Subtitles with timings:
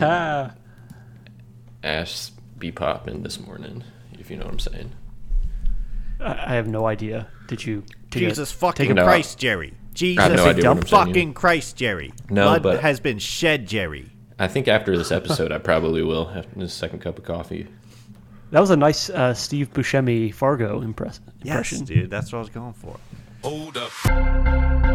[1.84, 4.92] ass be popping this morning, if you know what I'm saying.
[6.20, 7.28] I I have no idea.
[7.46, 7.84] Did you?
[8.10, 9.04] Did you Jesus take fucking a- No.
[9.04, 9.74] Christ, Jerry.
[9.94, 12.12] Jesus no idea what saying fucking Christ, Jerry.
[12.28, 14.10] No, Blood but- has been shed, Jerry.
[14.38, 17.66] I think after this episode, I probably will after this second cup of coffee.
[18.52, 22.10] That was a nice uh, Steve Buscemi Fargo impress- Yes, dude.
[22.10, 22.96] That's what I was going for.
[23.42, 24.89] Hold up.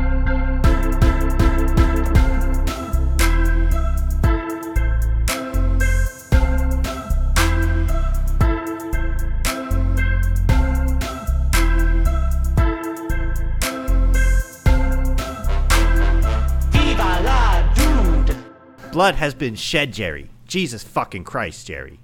[18.96, 20.30] Blood has been shed, Jerry.
[20.48, 22.00] Jesus fucking Christ, Jerry.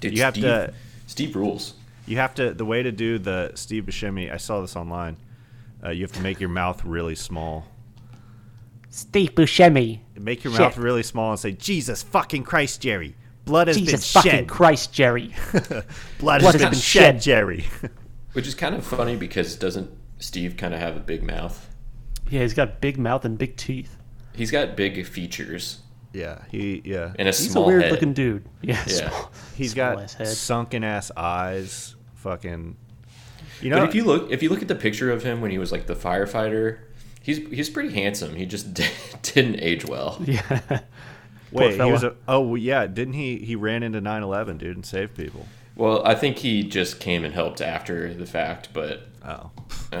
[0.00, 0.74] Dude, You have Steve, to-
[1.08, 1.74] Steve rules.
[2.06, 2.54] You have to.
[2.54, 4.32] The way to do the Steve Buscemi.
[4.32, 5.16] I saw this online.
[5.84, 7.66] Uh, you have to make your mouth really small.
[8.90, 9.98] Steve Buscemi.
[10.16, 10.60] Make your Shit.
[10.60, 14.48] mouth really small and say, "Jesus fucking Christ, Jerry." Blood has Jesus been fucking shed.
[14.48, 15.34] Christ, Jerry.
[15.52, 15.82] Blood,
[16.20, 17.20] Blood has been, been shed, shed.
[17.20, 17.64] Jerry.
[18.34, 21.68] Which is kind of funny because doesn't Steve kind of have a big mouth?
[22.30, 23.96] yeah, he's got big mouth and big teeth.
[24.34, 25.80] He's got big features
[26.12, 26.82] yeah, he.
[26.84, 27.92] Yeah, and a He's small a weird head.
[27.92, 28.44] looking dude.
[28.60, 28.82] Yeah.
[28.86, 29.08] Yeah.
[29.08, 30.26] small- he's small got ass head.
[30.28, 31.96] sunken ass eyes.
[32.16, 32.76] Fucking.
[33.60, 35.50] You know, But if you look, if you look at the picture of him when
[35.50, 36.78] he was like the firefighter,
[37.22, 38.34] he's he's pretty handsome.
[38.34, 38.74] He just
[39.22, 40.20] didn't age well.
[40.24, 40.80] Yeah.
[41.52, 42.14] wait, he was a.
[42.28, 43.38] Oh yeah, didn't he?
[43.38, 45.46] He ran into 9/11, dude, and saved people.
[45.74, 49.50] Well, I think he just came and helped after the fact, but Oh,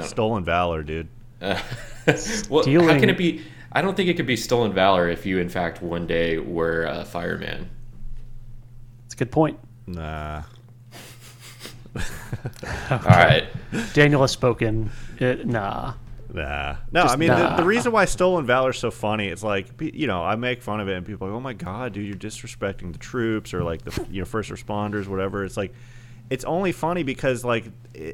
[0.02, 1.08] stolen valor, dude.
[1.40, 1.58] Uh,
[2.50, 3.42] well, how can it be?
[3.72, 6.84] I don't think it could be stolen valor if you, in fact, one day were
[6.84, 7.70] a fireman.
[9.06, 9.58] It's a good point.
[9.86, 10.42] Nah.
[12.90, 13.44] All right,
[13.92, 14.90] Daniel has spoken.
[15.20, 15.94] Uh, nah.
[16.32, 16.76] Nah.
[16.90, 17.56] No, Just I mean, the, nah.
[17.56, 20.80] the reason why Stolen Valor is so funny, it's like, you know, I make fun
[20.80, 23.62] of it and people are like, oh my God, dude, you're disrespecting the troops or
[23.62, 25.44] like the, you know, first responders, whatever.
[25.44, 25.74] It's like,
[26.30, 27.66] it's only funny because, like,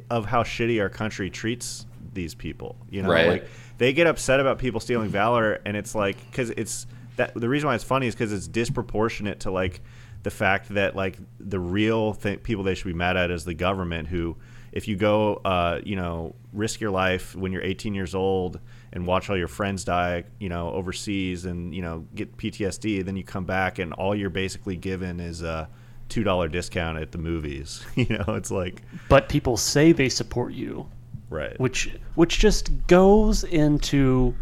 [0.09, 2.75] of how shitty our country treats these people.
[2.89, 3.27] You know, Right.
[3.29, 3.47] like,
[3.79, 6.85] they get upset about people stealing valor and it's like, because it's
[7.15, 9.81] that the reason why it's funny is because it's disproportionate to, like,
[10.23, 13.53] the fact that, like, the real th- people they should be mad at is the
[13.53, 14.37] government who,
[14.71, 18.59] if you go, uh, you know, risk your life when you're 18 years old
[18.91, 23.15] and watch all your friends die, you know, overseas and, you know, get PTSD, then
[23.15, 25.69] you come back and all you're basically given is a
[26.09, 27.85] $2 discount at the movies.
[27.95, 30.89] you know, it's like, But people say they support you,
[31.29, 31.59] right.
[31.59, 34.35] which which just goes into.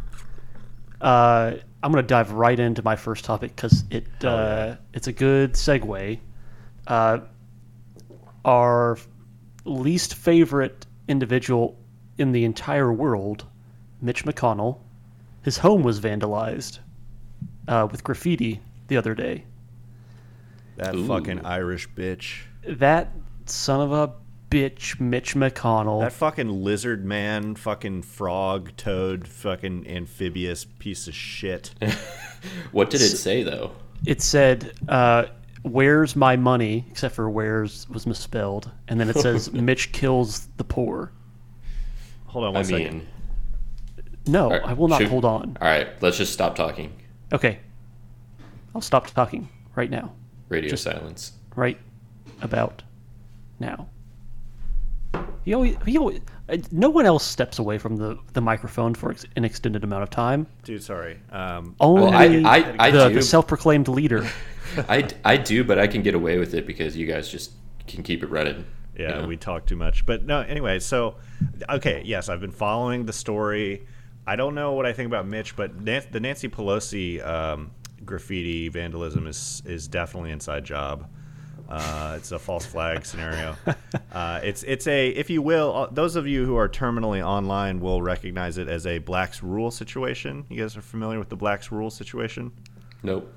[0.99, 1.53] Uh,
[1.83, 5.53] I'm gonna dive right into my first topic because it Oh, uh, it's a good
[5.53, 6.19] segue.
[6.87, 7.19] Uh,
[8.45, 8.97] our
[9.65, 11.77] least favorite individual
[12.17, 13.45] in the entire world,
[14.01, 14.79] Mitch McConnell,
[15.43, 16.79] his home was vandalized
[17.67, 19.43] uh, with graffiti the other day.
[20.77, 21.07] that Ooh.
[21.07, 22.41] fucking Irish bitch.
[22.67, 23.11] That
[23.45, 24.13] son of a
[24.49, 26.01] bitch, Mitch McConnell.
[26.01, 31.71] That fucking lizard man, fucking frog, toad, fucking amphibious piece of shit.
[32.71, 33.71] what did it say though?
[34.05, 35.25] it said, uh,
[35.63, 40.63] "Where's my money?" Except for "Where's" was misspelled, and then it says, "Mitch kills the
[40.63, 41.11] poor."
[42.27, 42.93] Hold on I one second.
[42.97, 43.07] mean,
[44.27, 45.57] No, all right, I will not should- hold on.
[45.61, 46.93] All right, let's just stop talking.
[47.33, 47.59] Okay,
[48.75, 50.13] I'll stop talking right now.
[50.49, 51.33] Radio Just- silence.
[51.55, 51.79] Right
[52.41, 52.83] about
[53.59, 53.89] now.
[55.47, 56.19] He always, he always,
[56.49, 60.03] uh, no one else steps away from the, the microphone for ex- an extended amount
[60.03, 60.45] of time.
[60.63, 61.21] Dude, sorry.
[61.31, 63.13] Um, Only I- I- I the, do.
[63.15, 64.27] the self-proclaimed leader.
[64.89, 67.51] I, I do, but I can get away with it because you guys just
[67.87, 68.65] can keep it running.
[68.97, 69.27] you Yeah, know?
[69.29, 70.05] we talk too much.
[70.05, 71.15] But no, anyway, so
[71.69, 73.87] okay, yes, I've been following the story.
[74.27, 77.71] I don't know what I think about Mitch, but Nan- the Nancy Pelosi um,
[78.03, 81.07] graffiti vandalism is is definitely inside job.
[81.69, 83.55] Uh, it's a false flag scenario.
[84.11, 87.81] Uh, it's it's a, if you will, uh, those of you who are terminally online
[87.81, 90.45] will recognize it as a Black's Rule situation.
[90.49, 92.51] You guys are familiar with the Black's Rule situation?
[93.03, 93.33] Nope.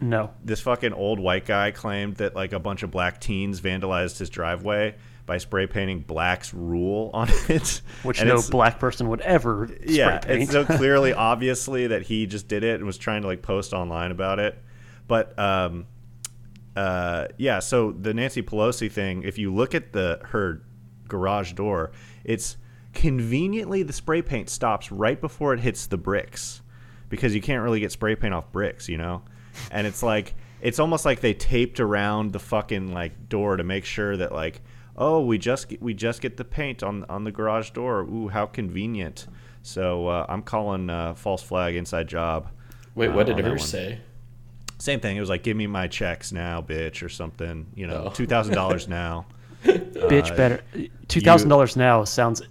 [0.00, 4.18] No, this fucking old white guy claimed that like a bunch of black teens vandalized
[4.18, 4.94] his driveway
[5.26, 7.82] by spray painting "Black's Rule" on it.
[8.02, 10.42] which And no black person would ever yeah, spray paint.
[10.44, 13.72] it's so clearly, obviously, that he just did it and was trying to like post
[13.72, 14.60] online about it.
[15.08, 15.86] But um,
[16.78, 20.62] uh, yeah, so the Nancy Pelosi thing, if you look at the her
[21.08, 21.90] garage door,
[22.22, 22.56] it's
[22.94, 26.62] conveniently the spray paint stops right before it hits the bricks
[27.08, 29.22] because you can't really get spray paint off bricks, you know.
[29.72, 33.84] And it's like it's almost like they taped around the fucking like door to make
[33.84, 34.60] sure that like
[34.96, 38.02] oh we just get, we just get the paint on on the garage door.
[38.02, 39.26] Ooh, how convenient.
[39.62, 42.52] So uh, I'm calling uh, false flag inside job.
[42.94, 43.68] Wait, uh, what did that hers one.
[43.68, 44.00] say?
[44.78, 45.16] Same thing.
[45.16, 47.66] It was like, "Give me my checks now, bitch," or something.
[47.74, 48.10] You know, Oh.
[48.10, 49.26] two thousand dollars now.
[49.64, 50.60] Bitch, Uh, better.
[51.08, 52.42] Two thousand dollars now sounds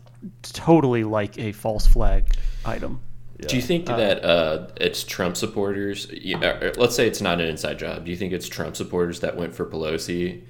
[0.44, 2.28] totally like a false flag
[2.66, 3.00] item.
[3.48, 6.08] Do you think that uh, it's Trump supporters?
[6.12, 8.04] you- uh, Let's say it's not an inside job.
[8.04, 10.42] Do you think it's Trump supporters that went for Pelosi,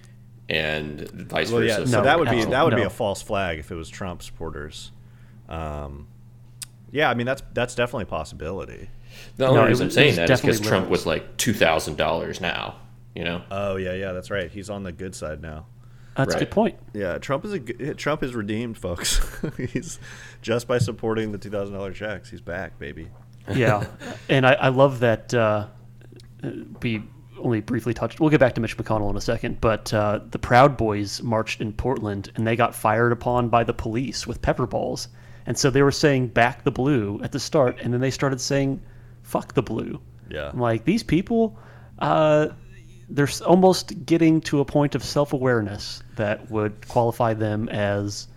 [0.50, 1.78] and vice Well, yeah.
[1.80, 1.92] versa?
[1.92, 4.24] So No, that would be that would be a false flag if it was Trump
[4.24, 4.92] supporters.
[5.50, 6.08] Um,
[6.92, 8.90] yeah, I mean that's that's definitely a possibility.
[9.38, 11.98] The only No, it reason I'm saying that is because Trump was like two thousand
[11.98, 12.76] dollars now.
[13.16, 14.50] You know, Oh yeah, yeah, that's right.
[14.52, 15.66] He's on the good side now.
[16.16, 16.78] That's a good point.
[16.94, 19.22] Yeah, Trump is a g- Trump is redeemed, folks.
[19.58, 20.00] he's
[20.42, 23.08] just by supporting the two thousand dollar checks, he's back, baby.
[23.54, 23.86] Yeah,
[24.30, 25.34] and I, I love that.
[25.34, 25.68] Uh,
[26.82, 27.04] we
[27.40, 28.20] only briefly touched.
[28.20, 31.62] We'll get back to Mitch McConnell in a second, but uh, the Proud Boys marched
[31.62, 35.08] in Portland and they got fired upon by the police with pepper balls,
[35.46, 38.42] and so they were saying "back the blue" at the start, and then they started
[38.42, 38.82] saying
[39.28, 40.50] "fuck the blue." Yeah.
[40.50, 41.58] I'm like these people.
[42.00, 42.50] Uh,
[43.10, 48.28] they're almost getting to a point of self-awareness that would qualify them as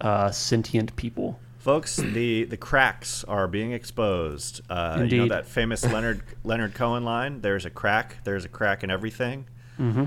[0.00, 1.40] uh, sentient people.
[1.58, 4.60] Folks, the the cracks are being exposed.
[4.68, 5.30] Uh, you know Indeed.
[5.30, 7.40] that famous Leonard Leonard Cohen line?
[7.40, 8.16] There's a crack.
[8.24, 9.46] There's a crack in everything.
[9.78, 10.04] Mm-hmm.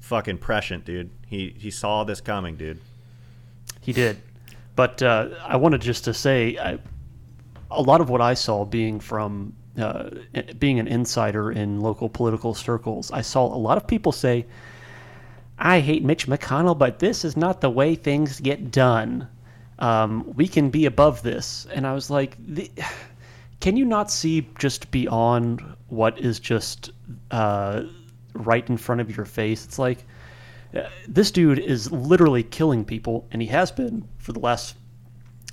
[0.00, 1.10] Fucking prescient, dude.
[1.26, 2.80] He he saw this coming, dude.
[3.80, 4.18] He did,
[4.76, 6.78] but uh, I wanted just to say, I,
[7.70, 10.10] a lot of what I saw being from uh,
[10.58, 14.46] being an insider in local political circles, I saw a lot of people say,
[15.58, 19.28] "I hate Mitch McConnell, but this is not the way things get done.
[19.78, 22.36] Um, we can be above this." And I was like,
[23.60, 26.90] "Can you not see just beyond what is just
[27.30, 27.82] uh,
[28.34, 30.06] right in front of your face?" It's like
[31.06, 34.76] this dude is literally killing people, and he has been for the last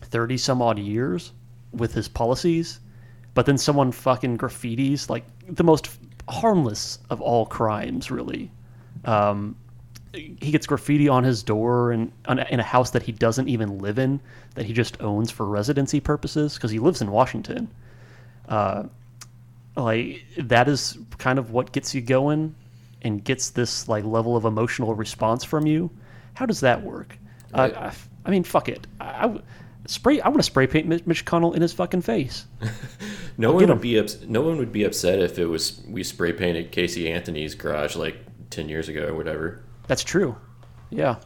[0.02, 1.32] 30 some odd years
[1.72, 2.80] with his policies.
[3.34, 5.90] But then someone fucking graffitis, like the most
[6.28, 8.52] harmless of all crimes, really.
[9.06, 9.56] Um,
[10.14, 13.78] he gets graffiti on his door and on, in a house that he doesn't even
[13.78, 14.20] live in,
[14.56, 17.70] that he just owns for residency purposes because he lives in Washington.
[18.50, 18.84] Uh,
[19.78, 22.54] like that is kind of what gets you going
[23.04, 25.90] and gets this like level of emotional response from you.
[26.34, 27.18] How does that work?
[27.54, 27.76] Right.
[27.76, 27.94] I,
[28.26, 28.86] I, mean, fuck it.
[29.00, 29.40] I,
[29.92, 30.20] spray.
[30.22, 32.46] I want to spray paint Mitch Mitch McConnell in his fucking face.
[33.38, 33.80] no one would him.
[33.80, 37.56] be ups- no one would be upset if it was we spray painted Casey Anthony's
[37.56, 38.18] garage like
[38.50, 39.62] ten years ago or whatever.
[39.88, 40.36] That's true.
[40.90, 41.18] Yeah.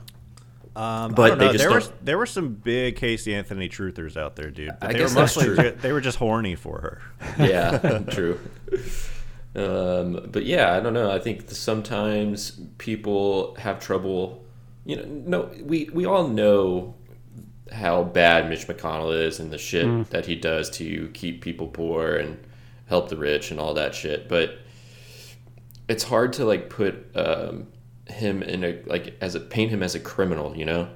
[0.75, 4.35] Um, But they just there were don't- there were some big Casey Anthony truthers out
[4.35, 4.71] there, dude.
[4.81, 5.71] But I they guess were that's mostly true.
[5.71, 7.01] they were just horny for her.
[7.45, 8.39] yeah, true.
[9.55, 11.09] Um, but yeah, I don't know.
[11.11, 14.43] I think sometimes people have trouble.
[14.85, 16.93] You know, no, we we all know
[17.71, 22.15] how bad Mitch McConnell is and the shit that he does to keep people poor
[22.15, 22.37] and
[22.87, 24.29] help the rich and all that shit.
[24.29, 24.59] But
[25.87, 27.67] it's hard to like put um,
[28.07, 30.55] him in a like as a paint him as a criminal.
[30.55, 30.89] You know,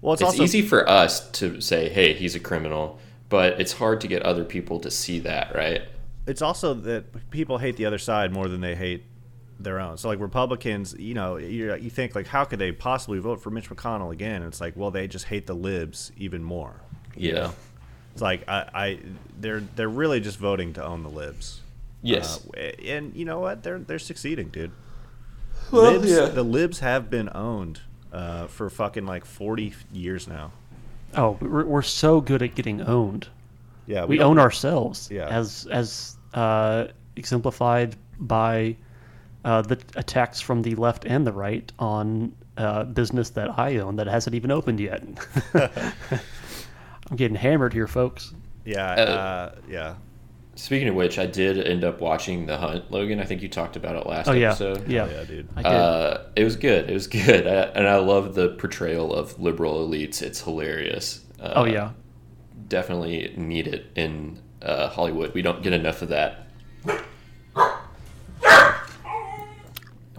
[0.00, 2.98] Well, it's, it's also easy for us to say, "Hey, he's a criminal,"
[3.28, 5.82] but it's hard to get other people to see that, right?
[6.26, 9.04] it's also that people hate the other side more than they hate
[9.62, 9.96] their own.
[9.98, 13.50] So like Republicans, you know, you, you think like how could they possibly vote for
[13.50, 14.36] Mitch McConnell again?
[14.42, 16.74] And it's like, well, they just hate the libs even more.
[17.16, 17.52] Yeah.
[18.12, 18.98] It's like I, I
[19.40, 21.60] they're they're really just voting to own the libs.
[22.02, 22.46] Yes.
[22.56, 23.62] Uh, and you know what?
[23.62, 24.70] They're they're succeeding, dude.
[25.70, 26.26] Well, libs, yeah.
[26.26, 27.80] The libs have been owned
[28.12, 30.52] uh, for fucking like 40 years now.
[31.16, 33.28] Oh, we're, we're so good at getting owned.
[33.86, 35.08] Yeah, We don't- own ourselves.
[35.10, 35.28] Yeah.
[35.28, 36.86] As as uh,
[37.16, 38.76] exemplified by
[39.44, 43.96] uh, the attacks from the left and the right on uh, business that I own
[43.96, 45.02] that hasn't even opened yet.
[45.54, 48.32] I'm getting hammered here, folks.
[48.64, 49.94] Yeah, Uh, uh, yeah.
[50.54, 53.18] Speaking of which, I did end up watching The Hunt, Logan.
[53.20, 54.86] I think you talked about it last Oh yeah, episode.
[54.86, 55.48] yeah, Oh, yeah, dude.
[55.66, 56.90] Uh, it was good.
[56.90, 60.20] It was good, I, and I love the portrayal of liberal elites.
[60.22, 61.24] It's hilarious.
[61.40, 61.92] Uh, oh yeah,
[62.68, 65.32] definitely need it in uh, Hollywood.
[65.34, 66.46] We don't get enough of that.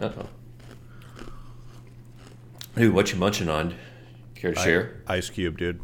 [0.02, 0.28] Uh-oh.
[2.76, 3.76] Dude, what you munching on?
[4.36, 5.02] Care to share?
[5.08, 5.80] Ice Cube, dude.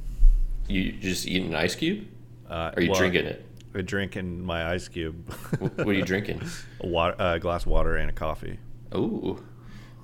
[0.67, 2.07] You just eating an ice cube?
[2.49, 3.45] Uh, Are you well, drinking it?
[3.75, 6.41] A drink in my ice cube, What are you drinking?
[6.81, 8.57] a water, uh, glass of water, and a coffee.
[8.95, 9.43] Ooh,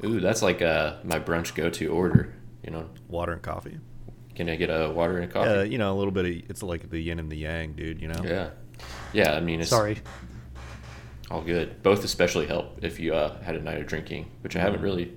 [0.04, 2.34] ooh, that's like uh, my brunch go-to order.
[2.64, 3.78] You know, Water and coffee.
[4.36, 5.50] can I get a water and a coffee?
[5.50, 8.02] Yeah, you know, a little bit of it's like the yin and the yang, dude.
[8.02, 8.22] You know.
[8.24, 8.50] yeah,
[9.14, 9.34] yeah.
[9.34, 9.98] I mean, it's sorry.
[11.32, 11.82] All good.
[11.84, 15.14] Both especially help if you uh, had a night of drinking, which I haven't really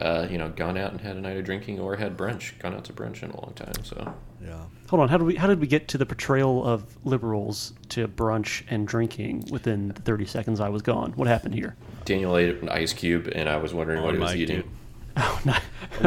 [0.00, 2.74] uh, you know, gone out and had a night of drinking or had brunch, gone
[2.74, 3.72] out to brunch in a long time.
[3.82, 4.62] So Yeah.
[4.90, 8.06] Hold on, how did we how did we get to the portrayal of liberals to
[8.08, 11.12] brunch and drinking within the 30 seconds I was gone?
[11.12, 11.76] What happened here?
[12.04, 14.56] Daniel ate an ice cube, and I was wondering what he was eating.
[14.62, 14.70] dude.
[15.20, 15.56] Oh, no.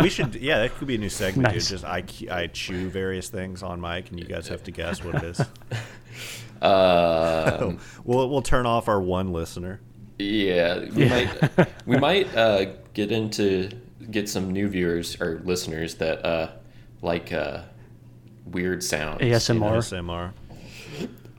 [0.01, 1.67] we should yeah that could be a new segment Nice.
[1.67, 5.03] dude just I, I chew various things on mic and you guys have to guess
[5.03, 5.41] what it is
[6.61, 9.79] Um, we'll, we'll turn off our one listener
[10.19, 11.09] Yeah, we Yeah.
[11.57, 13.69] might we might uh, get into
[14.09, 16.51] get some new viewers or listeners that uh,
[17.01, 17.61] like uh,
[18.45, 19.21] weird sounds.
[19.21, 19.77] ASMR.
[19.77, 20.31] ASMR.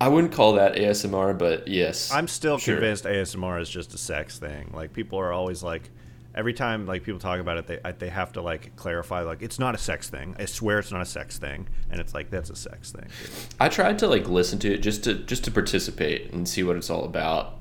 [0.00, 2.74] I wouldn't call that ASMR, but yes, I'm still Sure.
[2.76, 4.70] convinced ASMR is just a sex thing.
[4.74, 5.90] Like people are always like,
[6.34, 9.42] every time like people talk about it, they I- they have to like clarify like
[9.42, 10.34] it's not a sex thing.
[10.38, 13.06] I swear it's not a sex thing, and it's like that's a sex thing.
[13.60, 16.76] I tried to like listen to it just to just to participate and see what
[16.76, 17.58] it's all about,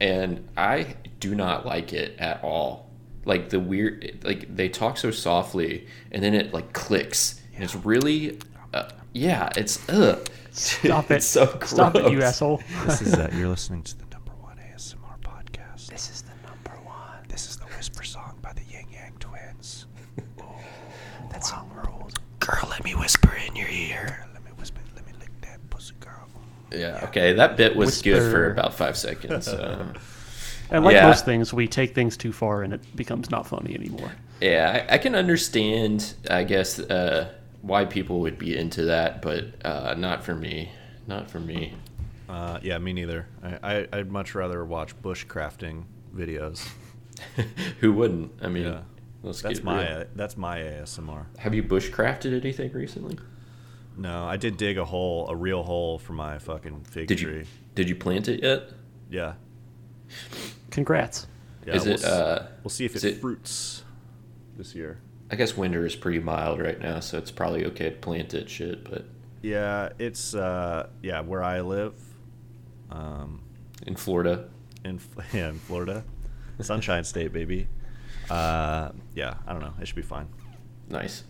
[0.00, 2.88] and I do not like it at all.
[3.24, 7.76] Like the weird, like they talk so softly, and then it like clicks, and it's
[7.76, 8.38] really,
[8.74, 10.26] uh, yeah, it's ugh.
[10.50, 11.14] Stop it.
[11.18, 12.60] It's so Stop it, you asshole!
[12.84, 15.86] this is uh, you're listening to the number one ASMR podcast.
[15.86, 17.24] This is the number one.
[17.28, 19.86] This is the whisper song by the Ying Yang Twins.
[21.30, 22.18] That song ruled.
[22.46, 24.26] Girl, let me whisper in your ear.
[24.34, 24.80] Let me whisper.
[24.96, 26.28] Let me lick that pussy, girl.
[26.72, 29.48] Yeah, okay, that bit was good for about five seconds.
[29.48, 29.94] Um,
[30.70, 31.06] And like Yeah.
[31.08, 34.10] most things, we take things too far and it becomes not funny anymore.
[34.40, 37.30] yeah, I, I can understand, I guess, uh,
[37.60, 40.72] why people would be into that, but uh, not for me.
[41.06, 41.74] Not for me.
[42.26, 43.26] Uh, yeah, me neither.
[43.42, 45.84] I, I I'd much rather watch bushcrafting
[46.16, 46.66] videos.
[47.80, 48.32] Who wouldn't?
[48.40, 48.80] I mean, Yeah.
[49.22, 50.04] Let's That's get my real.
[50.14, 51.26] that's my ASMR.
[51.38, 53.18] Have you bushcrafted anything recently?
[53.96, 57.38] No, I did dig a hole, a real hole for my fucking fig Did tree.
[57.40, 58.70] you did you plant it yet?
[59.10, 59.34] Yeah.
[60.70, 61.26] Congrats.
[61.66, 63.84] yeah Is we'll, it, s- uh, we'll see if is it, it- fruits
[64.56, 64.98] this year.
[65.30, 68.50] I guess winter is pretty mild right now, so it's probably okay to plant it.
[68.50, 69.06] Shit, but
[69.40, 71.94] Yeah, it's uh yeah, where I live.
[72.90, 73.40] Um
[73.86, 74.48] in Florida,
[74.84, 75.00] in
[75.32, 76.04] yeah, in Florida.
[76.60, 77.66] Sunshine State, baby.
[78.30, 79.74] Uh yeah, I don't know.
[79.80, 80.28] It should be fine.
[80.88, 81.24] nice.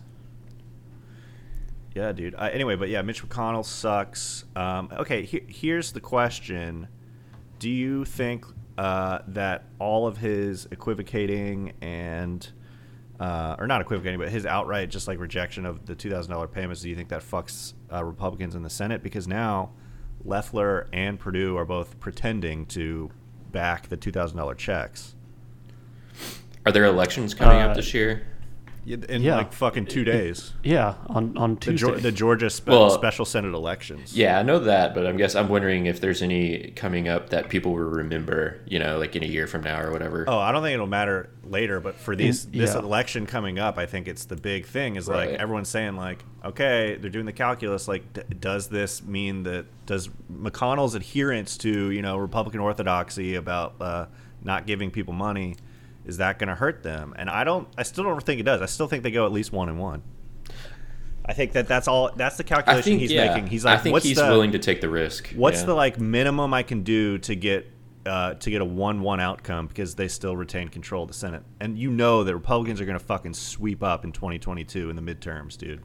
[1.95, 2.33] Yeah, dude.
[2.33, 4.45] Uh, anyway, but yeah, Mitch McConnell sucks.
[4.55, 6.87] Um, okay, he- here's the question:
[7.59, 8.45] Do you think
[8.79, 12.51] uh, that all of his equivocating and,
[13.19, 16.47] uh, or not equivocating, but his outright just like rejection of the two thousand dollar
[16.47, 19.03] payments, do you think that fucks uh, Republicans in the Senate?
[19.03, 19.73] Because now
[20.25, 23.11] Loeffler and Perdue are both pretending to
[23.51, 25.13] back the two thousand dollar checks.
[26.65, 28.23] Are there elections coming Uh, up this year?
[28.85, 29.37] In Yeah.
[29.37, 30.51] like fucking two days.
[30.61, 31.87] Yeah, on, on The, Tuesday.
[31.87, 34.13] Geor- the Georgia spe- Well- special Senate elections.
[34.13, 37.47] Yeah, I know that, but I'm guess I'm wondering if there's any coming up that
[37.47, 38.59] people will remember.
[38.67, 40.25] You know, like in a year from now or whatever.
[40.27, 42.79] Oh, I don't think it'll matter later, but for these this yeah.
[42.79, 44.97] election coming up, I think it's the big thing.
[44.97, 47.87] Is like everyone's saying like, okay, they're doing the calculus.
[47.87, 53.75] Like, d- does this mean that does McConnell's adherence to you know Republican orthodoxy about
[53.79, 54.07] uh,
[54.43, 55.55] not giving people money
[56.05, 57.13] is that going to hurt them?
[57.17, 57.67] And I don't.
[57.77, 58.61] I still don't think it does.
[58.61, 60.03] I still think they go at least one and one.
[61.25, 62.11] I think that that's all.
[62.15, 63.47] That's the calculation think he's yeah, making.
[63.47, 65.29] He's like, I think what's he's the, willing to take the risk.
[65.35, 65.67] What's yeah.
[65.67, 67.71] the like minimum I can do to get
[68.05, 71.43] uh, to get a one-one outcome because they still retain control of the Senate?
[71.61, 75.01] And you know that Republicans are going to fucking sweep up in 2022 in the
[75.01, 75.81] midterms, dude.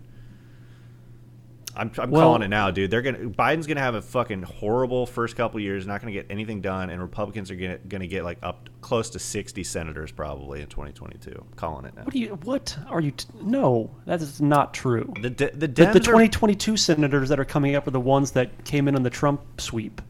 [1.79, 2.91] I'm, I'm Well- calling it now, dude.
[2.91, 6.61] They're gonna Biden's gonna have a fucking horrible first couple years, not gonna get anything
[6.61, 10.67] done, and Republicans are gonna gonna get like up close to 60 senators probably in
[10.67, 11.31] 2022.
[11.31, 12.03] I'm calling it now.
[12.03, 12.39] what do you?
[12.43, 13.13] What are you?
[13.13, 15.13] T- no, that is not true.
[15.23, 18.65] The the The, the are- 2022 senators that are coming up are the ones that
[18.65, 20.03] came in on the Trump sweep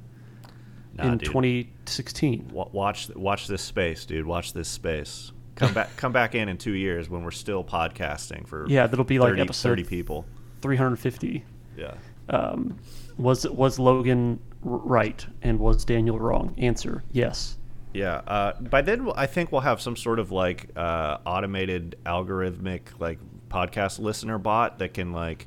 [0.96, 1.26] Nah, in dude.
[1.28, 2.48] 2016.
[2.52, 4.26] Watch watch this space, dude.
[4.26, 5.32] Watch this space.
[5.54, 9.04] Come back come back in in two years when we're still podcasting for Yeah, that'll
[9.04, 10.24] be like episode 30 people.
[10.62, 11.44] 350.
[11.78, 11.94] Yeah.
[12.28, 12.78] Um,
[13.16, 16.54] was was Logan right and was Daniel wrong?
[16.58, 17.56] Answer: Yes.
[17.94, 18.16] Yeah.
[18.26, 23.18] Uh, by then, I think we'll have some sort of like uh, automated algorithmic like
[23.48, 25.46] podcast listener bot that can like,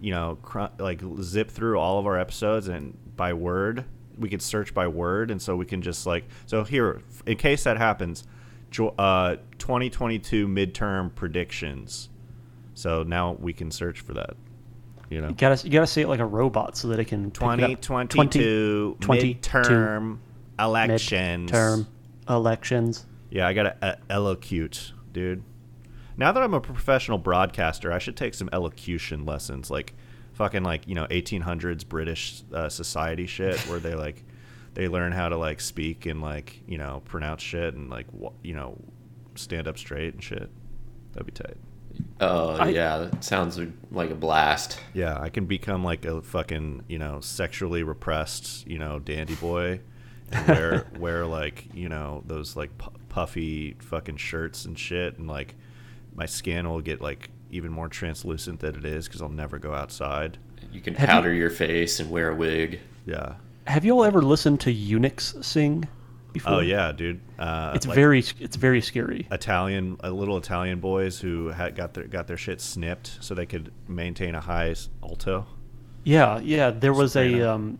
[0.00, 3.84] you know, cr- like zip through all of our episodes and by word.
[4.18, 7.62] We could search by word, and so we can just like so here in case
[7.64, 8.24] that happens,
[8.70, 12.08] jo- uh, 2022 midterm predictions.
[12.74, 14.36] So now we can search for that.
[15.10, 17.30] You know, You gotta you gotta say it like a robot so that it can
[17.30, 17.80] pick it up.
[17.80, 20.18] 2022 20 midterm
[20.58, 21.50] elections.
[21.50, 21.86] term
[22.28, 23.06] elections.
[23.30, 25.42] Yeah, I got to uh, elocute, dude.
[26.16, 29.94] Now that I'm a professional broadcaster, I should take some elocution lessons, like
[30.32, 34.24] fucking like you know 1800s British uh, society shit, where they like
[34.74, 38.06] they learn how to like speak and like you know pronounce shit and like
[38.42, 38.76] you know
[39.36, 40.50] stand up straight and shit.
[41.12, 41.56] That'd be tight.
[42.20, 43.58] Oh I- yeah, that sounds
[43.90, 44.80] like a blast.
[44.94, 49.80] Yeah, I can become like a fucking you know sexually repressed you know dandy boy,
[50.32, 55.28] and wear wear like you know those like pu- puffy fucking shirts and shit, and
[55.28, 55.54] like
[56.14, 59.72] my skin will get like even more translucent than it is because I'll never go
[59.72, 60.38] outside.
[60.72, 62.80] You can Have you- powder your face and wear a wig.
[63.06, 63.36] Yeah.
[63.66, 65.86] Have you all ever listened to eunuchs sing
[66.32, 66.54] before?
[66.54, 67.20] Oh yeah, dude.
[67.38, 69.26] Uh, It's like very it's very scary.
[69.30, 73.46] Italian, uh, little Italian boys who had got their got their shit snipped so they
[73.46, 75.46] could maintain a high s- alto.
[76.04, 76.70] Yeah, yeah.
[76.70, 77.44] There was Soprano.
[77.44, 77.78] a um,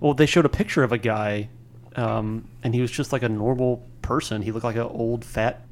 [0.00, 1.48] well, they showed a picture of a guy,
[1.96, 4.42] um, and he was just like a normal person.
[4.42, 5.62] He looked like an old fat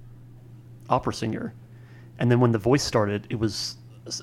[0.88, 1.54] opera singer,
[2.18, 3.76] and then when the voice started, it was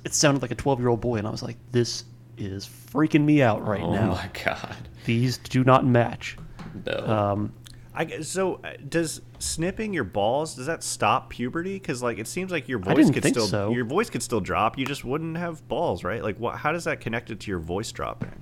[0.04, 2.06] it sounded like a twelve year old boy, and I was like, this
[2.38, 4.12] is freaking me out right oh now.
[4.12, 4.76] Oh my god.
[5.06, 6.38] These do not match.
[6.86, 6.98] No.
[7.08, 7.54] Um,
[7.96, 11.76] I so uh, does snipping your balls does that stop puberty?
[11.76, 13.72] Because like it seems like your voice could still so.
[13.72, 14.78] your voice could still drop.
[14.78, 16.22] You just wouldn't have balls, right?
[16.22, 16.58] Like what?
[16.58, 18.34] How does that connect it to your voice dropping?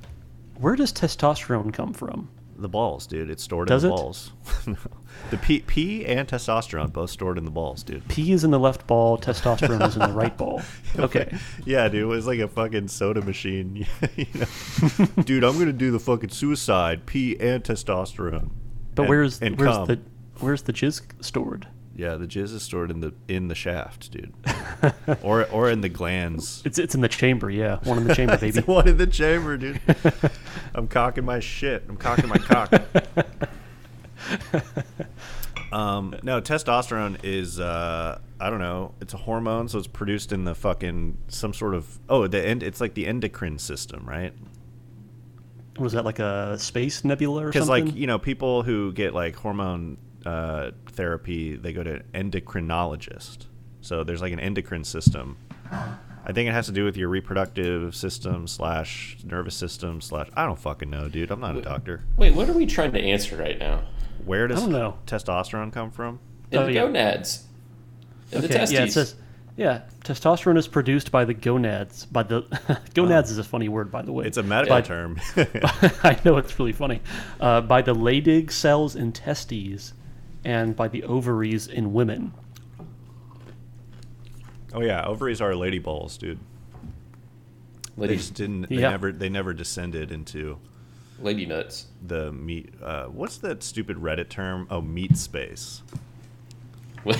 [0.59, 2.29] where does testosterone come from?
[2.55, 3.29] The balls, dude.
[3.29, 3.97] It's stored Does in the it?
[3.97, 4.31] balls.
[5.31, 8.07] the pee, pee and testosterone both stored in the balls, dude.
[8.07, 10.61] P is in the left ball, testosterone is in the right ball.
[10.99, 11.35] Okay.
[11.65, 13.87] Yeah, dude, it was like a fucking soda machine.
[14.15, 15.05] you know?
[15.23, 18.51] dude, I'm gonna do the fucking suicide, pee and testosterone.
[18.95, 19.85] But And- where's and where's cum.
[19.87, 19.99] the
[20.39, 21.67] where's the jizz stored?
[21.95, 24.33] Yeah, the jizz is stored in the in the shaft, dude,
[25.21, 26.63] or or in the glands.
[26.65, 27.77] It's it's in the chamber, yeah.
[27.83, 28.57] One in the chamber, baby.
[28.57, 29.79] It's one in the chamber, dude.
[30.75, 31.83] I'm cocking my shit.
[31.87, 32.73] I'm cocking my cock.
[35.71, 38.93] um, no, testosterone is uh, I don't know.
[39.01, 42.63] It's a hormone, so it's produced in the fucking some sort of oh the end.
[42.63, 44.33] It's like the endocrine system, right?
[45.79, 47.61] Was that like a space nebula or something?
[47.61, 52.31] Because like you know people who get like hormone uh, therapy, they go to an
[52.31, 53.47] endocrinologist.
[53.81, 55.37] So there's like an endocrine system.
[56.25, 60.29] I think it has to do with your reproductive system slash nervous system slash.
[60.35, 61.31] I don't fucking know, dude.
[61.31, 62.03] I'm not a doctor.
[62.17, 63.83] Wait, what are we trying to answer right now?
[64.25, 64.97] Where does I don't know.
[65.05, 66.19] testosterone come from?
[66.51, 66.81] In Oh, the yeah.
[66.83, 67.45] gonads.
[68.31, 68.71] In the okay, testes.
[68.71, 69.15] yeah, it says
[69.55, 72.05] yeah, testosterone is produced by the gonads.
[72.05, 72.41] By the
[72.93, 74.25] gonads is a funny word, by the way.
[74.25, 75.19] It's a medical By- term.
[76.03, 77.01] I know it's really funny.
[77.39, 79.93] Uh, by the Leydig cells in testes,
[80.43, 82.33] and by the ovaries in women.
[84.73, 86.39] oh yeah, ovaries are lady balls, dude.
[87.97, 88.69] They just didn't.
[88.69, 88.89] They Yeah.
[88.89, 89.11] never.
[89.11, 90.57] They never descended into
[91.19, 91.85] lady nuts.
[92.05, 92.73] the meat.
[92.81, 94.65] Uh, what's that stupid Reddit term?
[94.71, 95.83] Oh, meat space.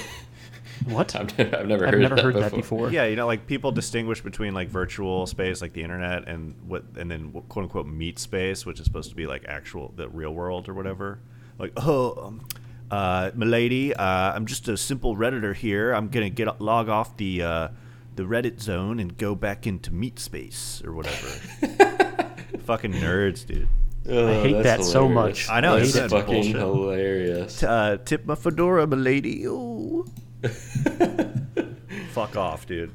[0.88, 1.15] What?
[1.15, 2.49] I've never, I've never I've heard, never that, heard before.
[2.49, 2.91] that before.
[2.91, 6.83] Yeah, you know, like people distinguish between like virtual space, like the internet, and what,
[6.97, 10.33] and then quote unquote meat space, which is supposed to be like actual the real
[10.33, 11.19] world or whatever.
[11.59, 12.47] Like, oh, um,
[12.91, 15.93] uh, milady, uh, I'm just a simple redditor here.
[15.93, 17.67] I'm gonna get log off the uh,
[18.15, 21.27] the Reddit zone and go back into meat space or whatever.
[22.65, 23.67] Fucking nerds, dude.
[24.07, 25.49] Oh, I hate that's that so much.
[25.49, 26.55] I know, That's isn't fucking bullshit?
[26.55, 27.63] hilarious.
[27.63, 29.45] Uh, tip my fedora, milady.
[29.45, 30.05] Ooh.
[32.12, 32.91] Fuck off, dude.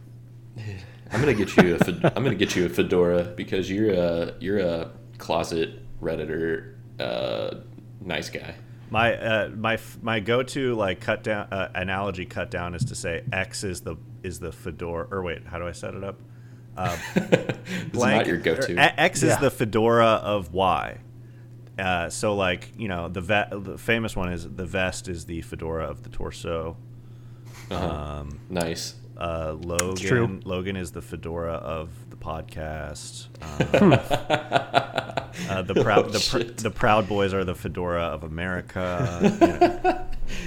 [1.10, 4.34] I'm gonna get you a fed- I'm gonna get you a fedora because you're a
[4.40, 7.56] you're a closet redditor, uh,
[8.00, 8.54] nice guy.
[8.90, 12.84] My uh, my f- my go to like cut down uh, analogy cut down is
[12.86, 16.04] to say X is the is the fedora or wait how do I set it
[16.04, 16.20] up?
[16.76, 16.96] Uh,
[17.92, 18.74] It's not your go-to.
[18.76, 19.40] or A- X is Yeah.
[19.40, 20.98] the fedora of Y.
[21.78, 25.40] Uh, so like you know the ve- the famous one is the vest is the
[25.42, 26.76] fedora of the torso.
[27.70, 27.86] Uh-huh.
[28.20, 28.94] Um, nice.
[29.16, 30.40] uh, Logan true.
[30.44, 33.26] Logan is the fedora of the podcast.
[33.80, 33.92] Um,
[35.50, 39.20] uh, the proud Oh, the, pr- the Proud Boys are the fedora of America.
[39.40, 40.06] you know.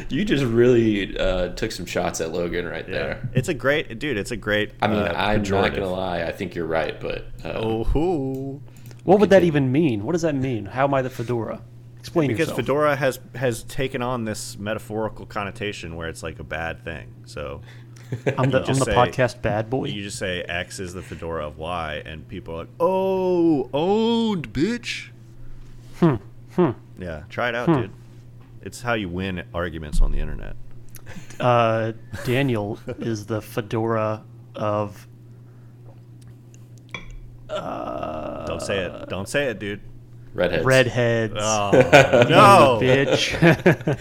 [0.09, 3.29] You just really uh, took some shots at Logan right Yeah, there.
[3.33, 4.17] it's a great dude.
[4.17, 4.71] It's a great.
[4.81, 6.23] I mean, uh, I'm not gonna lie.
[6.23, 8.61] I think you're right, but uh, Oh, who?
[9.03, 10.03] What would that even mean?
[10.03, 10.65] What does that mean?
[10.65, 11.61] How am I the fedora?
[12.01, 12.57] Explain because yourself.
[12.57, 17.13] fedora has has taken on this metaphorical connotation where it's like a bad thing.
[17.25, 17.61] So
[18.37, 19.85] I'm the, I'm the say- podcast bad boy.
[19.85, 24.51] you just say X is the fedora of Y, and people are like, "Oh, owned,
[24.51, 25.09] bitch."
[25.99, 26.15] Hmm.
[26.55, 26.71] Hmm.
[26.99, 27.91] Yeah, try it out, dude.
[28.63, 30.55] It's how you win arguments on the internet.
[31.39, 31.93] Uh,
[32.25, 34.23] Daniel is the fedora
[34.55, 35.07] of.
[37.49, 39.09] Uh, Don't say it.
[39.09, 39.81] Don't say it, dude.
[40.33, 40.65] Redheads.
[40.65, 41.33] redheads.
[41.37, 41.71] Oh
[42.29, 43.35] no, bitch.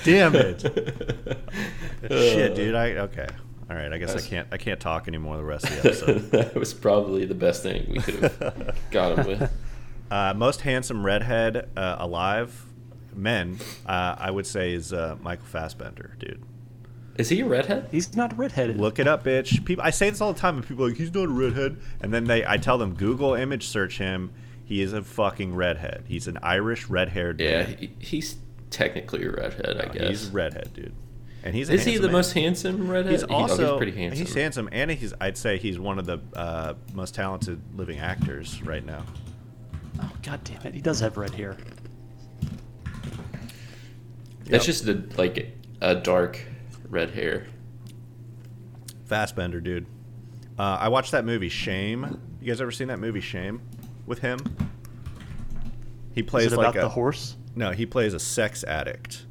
[0.04, 0.60] Damn it.
[2.08, 2.74] Shit, dude.
[2.74, 3.26] I okay.
[3.68, 3.92] All right.
[3.92, 4.48] I guess I can't.
[4.52, 6.30] I can't talk anymore the rest of the episode.
[6.30, 9.52] that was probably the best thing we could have got him with.
[10.10, 12.66] Uh, most handsome redhead uh, alive,
[13.14, 16.42] men, uh, I would say is uh, Michael Fassbender, dude.
[17.16, 17.88] Is he a redhead?
[17.90, 18.78] He's not redheaded.
[18.78, 19.64] Look it up, bitch.
[19.64, 21.76] People, I say this all the time, and people are like, he's not a redhead.
[22.00, 24.32] And then they, I tell them, Google image search him.
[24.70, 26.04] He is a fucking redhead.
[26.06, 27.76] He's an Irish red-haired Yeah, man.
[27.76, 28.36] he, he's
[28.70, 30.08] technically a redhead, I guess.
[30.08, 30.92] He's a redhead, dude.
[31.42, 32.12] And he's a Is he the man.
[32.12, 33.10] most handsome redhead?
[33.10, 34.24] He's He- oh, also pretty handsome.
[34.24, 35.12] He's handsome, and he's.
[35.20, 39.02] I'd say he's one of the uh, most talented living actors right now.
[40.00, 40.72] Oh god damn it!
[40.74, 41.56] He does have red hair.
[44.44, 46.40] That's just a, like a dark
[46.88, 47.46] red hair.
[49.06, 49.86] Fassbender, dude.
[50.58, 52.20] Uh, I watched that movie Shame.
[52.40, 53.62] You guys ever seen that movie Shame
[54.10, 54.38] with him?
[56.12, 57.36] He plays Is it like about a the horse?
[57.54, 57.70] no.
[57.70, 59.24] He plays a sex addict,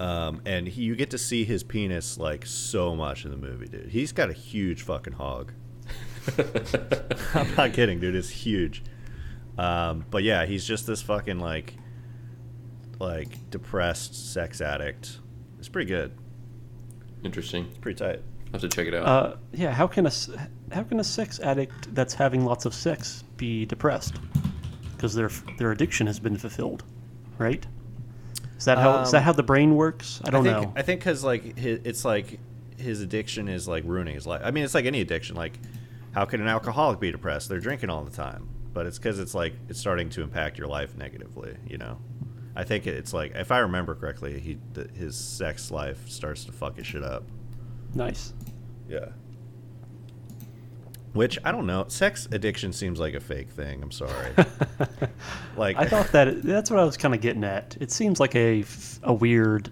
[0.00, 3.66] um, and he, you get to see his penis like so much in the movie,
[3.66, 3.90] dude.
[3.90, 5.52] He's got a huge fucking hog.
[7.34, 8.14] I'm not kidding, dude.
[8.14, 8.82] It's huge.
[9.58, 11.74] Um, but yeah, he's just this fucking like,
[13.00, 15.18] like depressed sex addict.
[15.58, 16.12] It's pretty good.
[17.24, 17.66] Interesting.
[17.68, 18.22] It's Pretty tight.
[18.52, 19.06] I'll have to check it out.
[19.06, 19.72] Uh, yeah.
[19.72, 20.30] How can a s-
[20.72, 24.14] how can a sex addict that's having lots of sex be depressed?
[24.96, 26.84] Because their their addiction has been fulfilled,
[27.38, 27.66] right?
[28.58, 30.20] Is that how is that Um, how the brain works?
[30.24, 30.72] I don't think, know.
[30.76, 32.38] I think because like hi it's like
[32.78, 34.42] his addiction is like ruining his life.
[34.44, 35.34] I mean, it's like any addiction.
[35.36, 35.58] Like,
[36.12, 37.48] how can an alcoholic be depressed?
[37.48, 40.68] They're drinking all the time, but it's because it's like it's starting to impact your
[40.68, 41.56] life negatively.
[41.66, 41.98] You know,
[42.54, 46.52] I think it's like if I remember correctly, he th- his sex life starts to
[46.52, 47.24] fuck his shit up.
[47.94, 48.32] Nice.
[48.88, 49.06] Yeah.
[51.12, 51.84] Which I don't know.
[51.88, 53.82] Sex addiction seems like a fake thing.
[53.82, 54.32] I'm sorry.
[55.56, 57.76] like I thought that that's what I was kind of getting at.
[57.80, 58.64] It seems like a
[59.02, 59.70] a weird.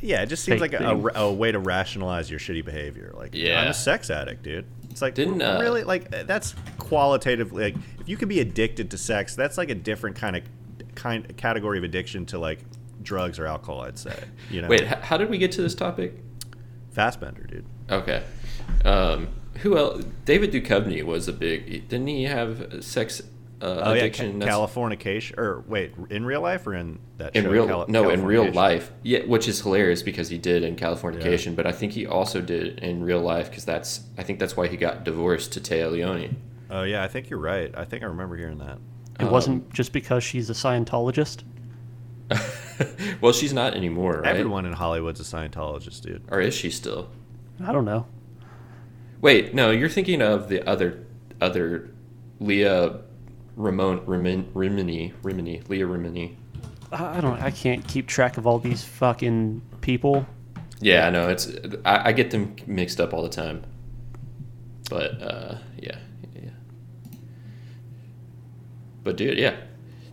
[0.00, 3.12] Yeah, it just seems like a, a, a way to rationalize your shitty behavior.
[3.16, 3.58] Like, yeah.
[3.58, 3.70] I'm Yeah.
[3.70, 4.64] a sex addict, dude.
[4.90, 8.90] It's like, Didn't, uh, really like uh, that's qualitatively like if you could be addicted
[8.92, 10.42] to sex, that's like a different kind of
[10.94, 12.60] kind category of addiction to like
[13.02, 13.82] drugs or alcohol.
[13.82, 14.18] I'd say.
[14.50, 16.14] You know, Wait, how did we get to this topic?
[16.98, 17.64] Fassbender, dude.
[17.90, 18.22] Okay.
[18.84, 19.28] Um,
[19.60, 20.04] who else?
[20.24, 21.88] David Duchovny was a big.
[21.88, 23.22] Didn't he have sex
[23.62, 24.32] uh, Oh yeah, addiction?
[24.32, 25.38] ca- That's- Californication.
[25.38, 28.50] Or wait, in real life or in that in show, real Cali- no in real
[28.52, 32.40] life yeah which is hilarious because he did in californication but i think he also
[32.40, 35.90] did in real life because that's i think that's why he got divorced to Téa
[35.90, 36.30] Leoni.
[36.70, 37.72] Oh yeah, I think you're right.
[37.76, 38.78] I think I remember hearing that.
[39.18, 41.42] It Um, wasn't just because she's a Scientologist.
[43.20, 46.22] well she's not anymore right Everyone in Hollywood's a Scientologist, dude.
[46.30, 47.08] or is she still
[47.64, 48.06] I don't know.
[49.20, 51.04] wait no you're thinking of the other
[51.40, 51.90] other
[52.40, 53.00] leah
[53.56, 56.36] ramon Rimin, remini remini leah remini
[56.92, 57.40] I I don't.
[57.42, 60.26] I can't keep track of all these fucking people.
[60.80, 61.50] yeah i know it's
[61.84, 63.64] I, I get them mixed up all the time
[64.88, 65.98] but uh yeah
[66.34, 66.50] yeah
[69.04, 69.56] but dude yeah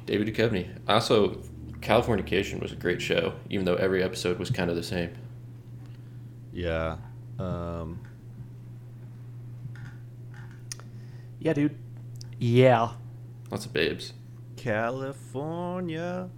[0.06, 1.42] david Duchovny also
[1.86, 5.12] californication was a great show even though every episode was kind of the same
[6.52, 6.98] Yeah.
[7.38, 8.00] Um,
[11.40, 11.78] Yeah, dude.
[12.40, 12.92] Yeah.
[13.52, 14.14] lots of babes
[14.56, 16.30] California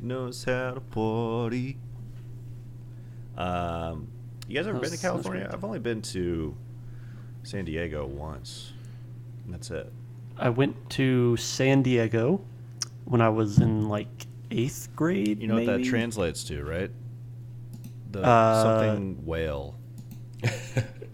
[0.00, 1.78] knows how to party.
[3.36, 4.08] Um,
[4.46, 5.50] you guys ever That been to California?
[5.50, 6.54] I've only been to
[7.42, 8.72] San Diego once.
[9.44, 9.92] And that's it.
[10.36, 12.42] I went to San Diego
[13.04, 15.40] when I was in like eighth grade.
[15.40, 16.90] You know what that translates to, right?
[18.12, 19.78] The Uh, something whale.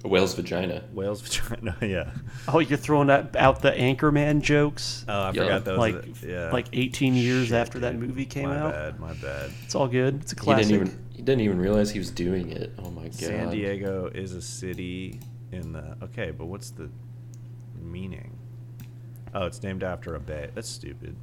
[0.05, 1.77] a whale's vagina Whale's vagina.
[1.83, 2.11] yeah.
[2.49, 5.05] Oh, you're throwing that, out the Anchorman jokes.
[5.09, 5.43] Oh, I Yeah.
[5.43, 5.79] forgot those.
[5.79, 6.51] like, yeah.
[6.53, 8.73] like 18 years Shit, after that movie came my out.
[8.73, 9.01] bad.
[9.01, 9.51] My bad.
[9.65, 10.21] It's all good.
[10.23, 10.67] It's a he classic.
[10.69, 14.11] didn't even he didn't even realize he was doing it oh my god San Diego
[14.13, 15.21] is a city
[15.53, 15.97] in the.
[16.03, 16.91] Okay, but what's the
[17.81, 18.37] meaning?
[19.35, 20.51] Oh, it's named after a bay.
[20.55, 21.17] That's stupid.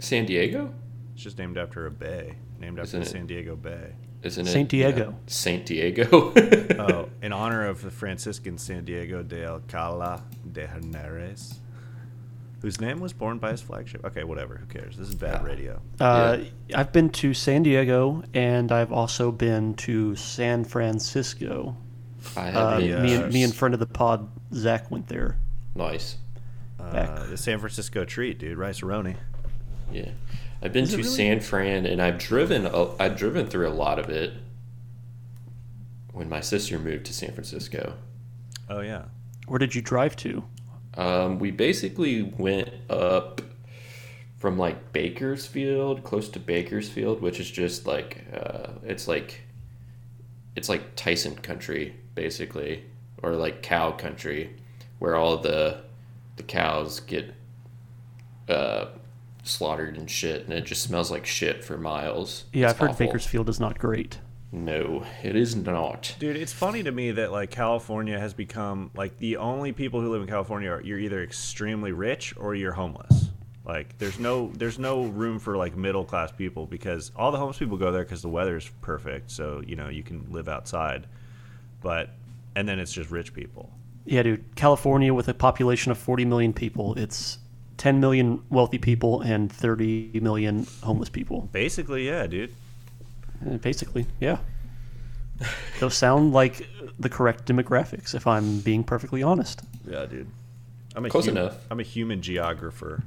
[0.00, 0.72] san diego
[1.14, 3.04] It's just named after a bay, named after the?
[3.06, 3.92] San Diego Bay.
[4.22, 5.10] isn't it Saint Diego.
[5.10, 5.16] Yeah.
[5.26, 6.32] saint diego
[6.78, 11.54] Oh, in honor of the Franciscan San Diego de Alcala de Henares,
[12.62, 14.04] whose name was borne by his flagship.
[14.04, 14.56] Okay, whatever.
[14.56, 14.96] Who cares?
[14.96, 15.46] This is bad Yeah.
[15.46, 15.80] radio.
[16.00, 16.38] Uh,
[16.74, 21.76] I've been to San Diego and I've also been to San Francisco.
[22.36, 25.36] i have Uh, been- me, and, me and friend of the pod, Zach, went there.
[25.76, 26.16] nice
[26.80, 28.58] Uh, the San Francisco treat, dude.
[28.58, 29.16] Rice Roni.
[29.92, 30.10] Yeah,
[30.64, 31.08] I've been Is to really?
[31.08, 32.64] San Fran, and I've driven.
[32.66, 34.32] A, I've driven through a lot of it.
[36.12, 37.94] When my sister moved to San Francisco,
[38.70, 39.04] Oh yeah.
[39.46, 40.44] Where did you drive to?
[40.96, 43.40] um, we basically went up
[44.38, 49.40] from like Bakersfield, close to Bakersfield, which is just like uh, it's like
[50.56, 52.84] it's like Tyson country, basically,
[53.22, 54.56] or like cow country,
[55.00, 55.82] where all the
[56.36, 57.34] the cows get
[58.48, 58.86] uh,
[59.44, 62.44] slaughtered and shit, and it just smells like shit for miles.
[62.52, 62.98] Yeah, It's I've heard.
[62.98, 64.18] Bakersfield is not great.
[64.50, 66.14] No, it is not.
[66.20, 70.10] Dude, it's funny to me that like California has become like the only people who
[70.12, 73.30] live in California are you're either extremely rich or you're homeless.
[73.64, 77.58] Like there's no there's no room for like middle class people because all the homeless
[77.58, 81.06] people go there because the weather's perfect, so you know you can live outside.
[81.82, 82.10] But
[82.54, 83.72] and then it's just rich people.
[84.04, 84.54] Yeah, dude.
[84.54, 87.38] California with a population of 40 million people, it's
[87.76, 91.48] 10 million wealthy people and 30 million homeless people.
[91.52, 92.54] Basically, yeah, dude.
[93.44, 94.38] Uh, Basically, yeah.
[95.80, 99.62] Those sound like the correct demographics, if I'm being perfectly honest.
[99.88, 100.28] Yeah, dude.
[100.94, 101.56] I'm a Close hum- enough.
[101.70, 103.02] I'm a human geographer.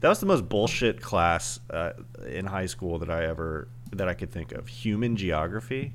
[0.00, 1.92] That was the most bullshit class uh,
[2.26, 4.66] in high school that I ever that I could think of.
[4.66, 5.92] Human geography.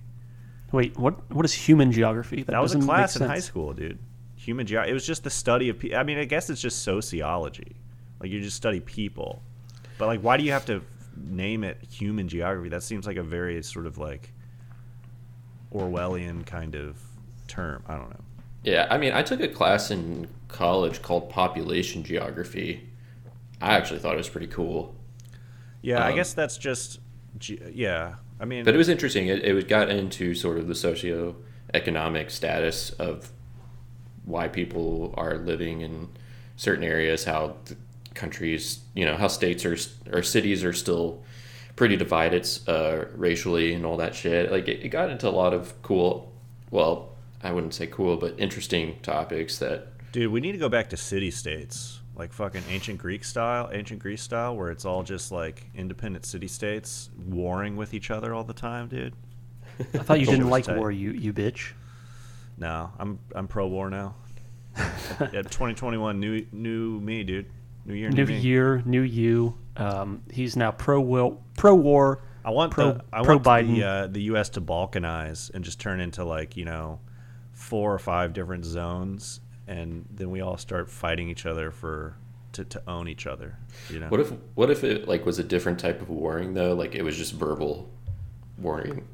[0.72, 1.30] Wait, what?
[1.32, 2.44] What is human geography?
[2.44, 4.00] That was a class in high school, dude.
[4.46, 5.80] Human ge- It was just the study of.
[5.80, 7.76] Pe- I mean, I guess it's just sociology.
[8.20, 9.42] Like you just study people,
[9.98, 10.82] but like, why do you have to
[11.18, 12.70] name it human geography?
[12.70, 14.32] That seems like a very sort of like
[15.74, 16.98] Orwellian kind of
[17.48, 17.84] term.
[17.88, 18.22] I don't know.
[18.64, 22.88] Yeah, I mean, I took a class in college called population geography.
[23.62, 24.96] I actually thought it was pretty cool.
[25.82, 27.00] Yeah, I Um, guess that's just.
[27.38, 29.28] Ge- yeah, I mean, But it was interesting.
[29.28, 33.32] It, it was got into sort of the socioeconomic status of
[34.26, 36.10] why people are living in
[36.58, 37.76] certain areas, how the
[38.14, 39.78] countries, you know, how states are
[40.12, 41.24] or cities are still
[41.76, 44.52] pretty divided uh, racially and all that shit.
[44.52, 46.32] Like it, it got into a lot of cool,
[46.72, 47.10] well,
[47.44, 50.98] I wouldn't say cool, but interesting topics that Dude, we need to go back to
[50.98, 55.70] city states, like fucking ancient Greek style, ancient Greece style, where it's all just like
[55.76, 59.14] independent city states warring with each other all the time, dude.
[59.78, 60.78] I thought you didn't like tight.
[60.78, 61.74] war, you you bitch.
[62.58, 64.15] No, I'm I'm pro war now.
[64.78, 67.46] yeah, 2021, new new me, dude.
[67.86, 68.39] New year, new, New me.
[68.39, 69.58] year, new you.
[69.78, 72.24] Um, he's now pro will, pro war.
[72.44, 73.76] I want pro, the I pro want Biden.
[73.76, 74.50] the uh, the U.S.
[74.50, 77.00] to balkanize and just turn into like you know
[77.52, 82.18] four or five different zones, and then we all start fighting each other for
[82.54, 83.58] to, to own each other.
[83.89, 84.08] You know.
[84.08, 86.74] What if what if it like was a different type of warring though?
[86.74, 87.91] Like it was just verbal
[88.58, 89.06] warring.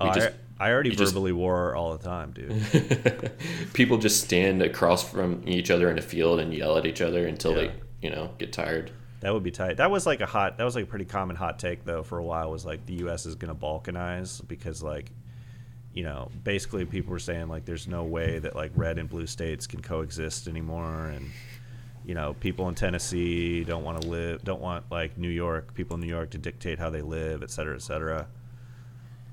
[0.00, 3.32] Oh, We I, just- I already you just- verbally war all the time, dude.
[3.72, 7.26] people just stand across from each other in a field and yell at each other
[7.26, 7.56] until Yeah.
[7.68, 8.90] they you know get tired.
[9.20, 9.78] That would be tight.
[9.78, 10.58] That was like a hot.
[10.58, 12.50] That was like a pretty common hot take though for a while.
[12.50, 13.24] Was like the U.S.
[13.26, 15.10] is going to balkanize because like,
[15.94, 19.26] you know, basically people were saying like there's no way that like red and blue
[19.26, 21.30] states can coexist anymore, and
[22.04, 25.94] you know people in Tennessee don't want to live, don't want like New York people
[25.94, 28.26] in New York to dictate how they live, et cetera, et cetera.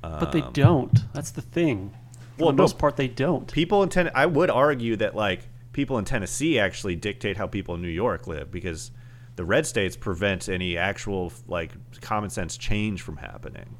[0.01, 1.13] But they Um, don't.
[1.13, 1.91] That's the thing.
[2.37, 2.63] For Well, the no.
[2.63, 3.51] most part, they don't.
[3.51, 7.75] people in ten I would argue that like people in Tennessee actually dictate how people
[7.75, 8.91] in New York live because
[9.35, 13.75] the red states prevent any actual like common sense change from happening,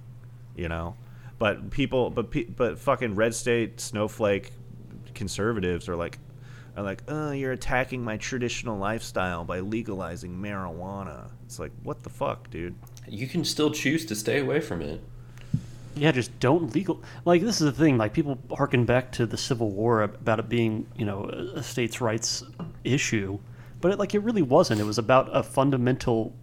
[0.55, 0.95] you know.
[1.39, 4.51] But people, but pe- but fucking red state snowflake
[5.15, 6.19] conservatives are like,
[6.77, 11.29] are like, oh, you're attacking my traditional lifestyle by legalizing marijuana.
[11.45, 12.75] It's like, what the fuck, dude?
[13.07, 15.01] You can still choose to stay away from it.
[15.95, 17.01] Yeah, just don't legal.
[17.25, 17.97] Like this is the thing.
[17.97, 21.99] Like people harken back to the Civil War about it being, you know, a states'
[22.01, 22.43] rights
[22.83, 23.39] issue,
[23.81, 24.79] but it, like it really wasn't.
[24.79, 26.33] It was about a fundamental,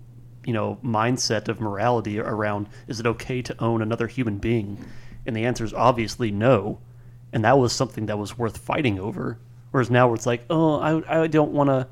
[0.44, 4.84] you know, mindset of morality around: is it okay to own another human being?
[5.26, 6.80] And the answer is obviously no.
[7.32, 9.38] And that was something that was worth fighting over.
[9.70, 11.87] Whereas now, it's like, oh, I, I don't want to,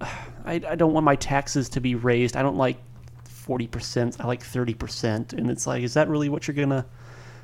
[0.44, 2.36] I, I don't want my taxes to be raised.
[2.36, 2.78] I don't like
[3.44, 4.16] forty percent.
[4.20, 6.86] I like thirty percent, and it's like, is that really what you're gonna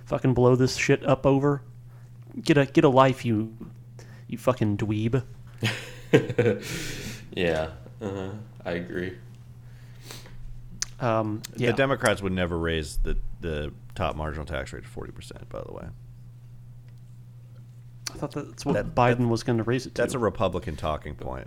[0.06, 1.62] fucking blow this shit up over?
[2.40, 3.54] Get a get a life, you
[4.26, 5.22] you fucking dweeb.
[7.32, 7.70] Yeah,
[8.02, 8.30] uh,
[8.64, 9.16] I agree.
[10.98, 15.12] Um, yeah, The Democrats would never raise the the top marginal tax rate to forty
[15.12, 15.48] percent.
[15.48, 15.84] By the way,
[18.12, 20.02] I thought that's what that- Biden was going to raise it to.
[20.02, 21.46] that's a Republican talking point.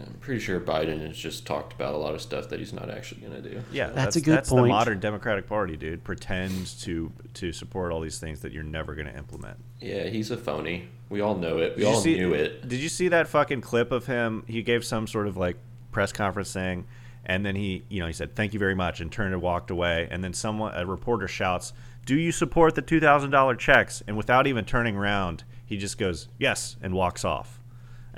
[0.00, 2.88] I'm pretty sure Biden has just talked about a lot of stuff that he's not
[2.88, 3.62] actually going to do.
[3.72, 4.36] Yeah, That's a good point.
[4.36, 6.04] that's the modern Democratic Party, dude.
[6.04, 9.56] Pretends to to support all these things that you're never going to implement.
[9.80, 10.88] Yeah, he's a phony.
[11.08, 11.76] We all know it.
[11.76, 12.68] We Did all see- knew it.
[12.68, 14.44] Did you see that fucking clip of him?
[14.46, 15.56] He gave some sort of like
[15.90, 16.84] press conference thing,
[17.24, 19.70] and then he, you know, he said thank you very much and turned and walked
[19.70, 20.06] away.
[20.10, 21.72] And then someone, a reporter, shouts,
[22.06, 25.98] "Do you support the two thousand dollar checks?" And without even turning around, he just
[25.98, 27.57] goes yes and walks off.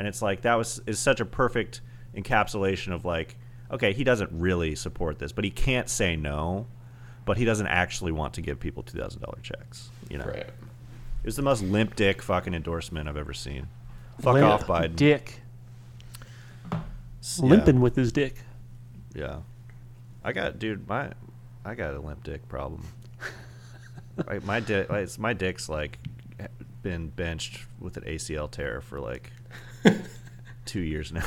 [0.01, 1.83] And it's like that was is such a perfect
[2.17, 3.37] encapsulation of like,
[3.71, 6.67] okay, he doesn't really support this, but he can't say no.
[7.27, 9.91] But he doesn't actually want to give people two thousand dollar checks.
[10.09, 10.37] You know, Right.
[10.39, 10.55] it
[11.27, 13.69] was the most limp dick fucking endorsement I've ever seen.
[14.23, 14.97] Fuck Limp off, Biden.
[14.97, 15.43] Dick
[17.21, 18.37] S- limping with his dick.
[19.15, 19.41] Yeah.
[20.25, 21.13] I got, dude, my,
[21.63, 22.87] I got a limp dick problem.
[24.27, 25.99] Like, my dick, like, my dick's like
[26.83, 29.31] been benched with an ACL tear for like
[30.67, 31.25] two years now.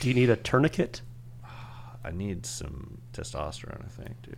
[0.00, 1.02] Do you need a tourniquet?
[2.04, 3.84] I need some testosterone.
[3.84, 4.36] I think, dude.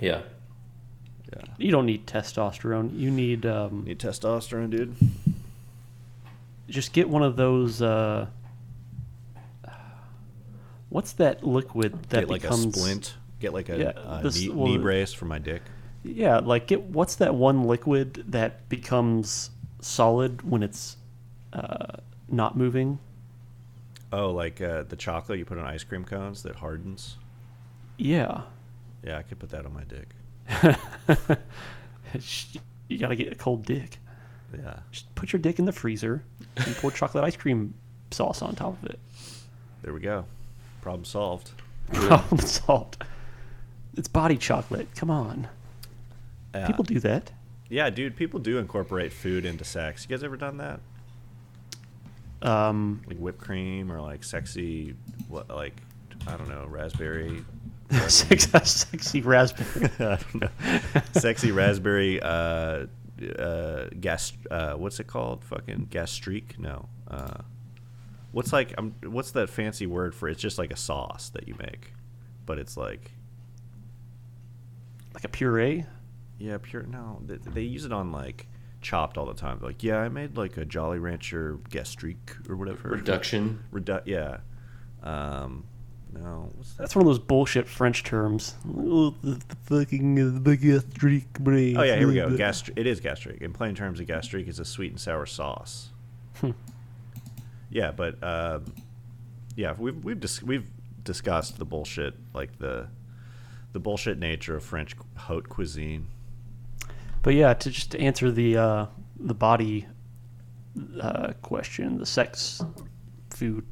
[0.00, 0.22] Yeah.
[1.32, 2.96] Yeah, You don't need testosterone.
[2.98, 4.94] You need um, need testosterone, dude.
[6.68, 7.82] just get one of those.
[7.82, 8.26] Uh,
[10.88, 13.14] what's that liquid that Get like becomes a splint.
[13.40, 15.62] Get like a, Yeah, a this- knee, well, knee brace for my dick.
[16.14, 20.96] Yeah, like get what's that one liquid that becomes solid when it's
[21.52, 21.96] uh,
[22.28, 22.98] not moving?
[24.12, 27.16] Oh, like uh, the chocolate you put on ice cream cones that hardens.
[27.98, 28.42] Yeah,
[29.02, 30.08] Yeah, I could put that on my dick.
[32.88, 33.98] you gotta get a cold dick.
[34.56, 36.22] Yeah, Just put your dick in the freezer
[36.56, 37.74] and pour chocolate ice cream
[38.10, 38.98] sauce on top of it.
[39.82, 40.24] there we go.
[40.82, 41.50] Problem solved.
[41.92, 43.02] Problem solved.
[43.96, 44.88] It's body chocolate.
[44.94, 45.48] Come on,
[46.60, 46.66] Yeah.
[46.66, 47.32] people do that.
[47.68, 50.06] Yeah, dude, people do incorporate food into sex.
[50.08, 50.80] You guys ever done that?
[52.42, 54.94] Um, Like whipped cream or like sexy,
[55.28, 55.80] what, like
[56.26, 57.44] I don't know, raspberry.
[58.08, 59.90] sex, sexy raspberry.
[59.98, 60.48] I don't know,
[61.12, 62.20] sexy raspberry.
[62.22, 62.86] Uh,
[63.38, 64.32] uh, gas.
[64.50, 65.42] Uh, what's it called?
[65.44, 66.58] Fucking gastrique?
[66.58, 66.88] No.
[67.08, 67.38] Uh,
[68.32, 68.74] what's like?
[68.76, 70.28] Um, what's that fancy word for?
[70.28, 71.92] It's just like a sauce that you make,
[72.44, 73.10] but it's like
[75.14, 75.86] like a puree.
[76.38, 76.82] Yeah, pure.
[76.82, 78.46] No, they, they use it on like
[78.82, 79.58] Chopped all the time.
[79.62, 82.90] Like, yeah, I made like a Jolly Rancher gastrique or whatever.
[82.90, 83.64] Reduction.
[83.72, 84.38] Redu- yeah.
[85.02, 85.64] Um,
[86.12, 86.82] no, what's that?
[86.82, 88.54] That's one of those bullshit French terms.
[88.78, 91.76] Oh, the, the fucking uh, the gastrique brain.
[91.76, 92.28] Oh yeah, here we go.
[92.30, 93.40] Gastri- it is gastrique.
[93.40, 95.90] In plain terms, a gastrique is a sweet and sour sauce.
[96.36, 96.50] Hmm.
[97.70, 98.72] yeah, but um,
[99.56, 100.68] yeah, we've we've dis- we've
[101.02, 102.88] discussed the bullshit, like the
[103.72, 106.06] the bullshit nature of French haute cuisine.
[107.26, 108.86] But yeah, to just answer the uh,
[109.18, 109.88] the body
[111.00, 112.62] uh, question, the sex
[113.30, 113.66] food,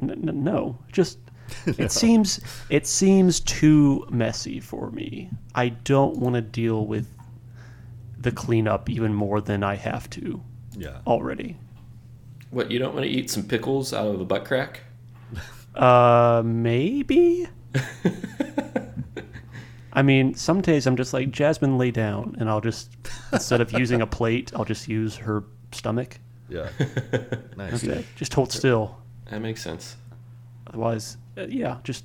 [0.00, 1.18] n- n- no, just
[1.66, 5.28] it seems it seems too messy for me.
[5.56, 7.08] I don't want to deal with
[8.16, 10.40] the cleanup even more than I have to
[10.78, 10.98] Yeah.
[11.04, 11.56] already.
[12.52, 14.82] What, you don't want to eat some pickles out of a butt crack?
[15.74, 17.48] Uh, maybe.
[19.92, 22.90] I mean, some days I'm just like Jasmine, lay down, and I'll just
[23.32, 26.18] instead of using a plate, I'll just use her stomach.
[26.48, 26.68] Yeah.
[27.56, 27.82] nice.
[27.84, 28.98] Okay, just hold still.
[29.30, 29.96] That makes sense.
[30.66, 32.04] Otherwise, uh, yeah, just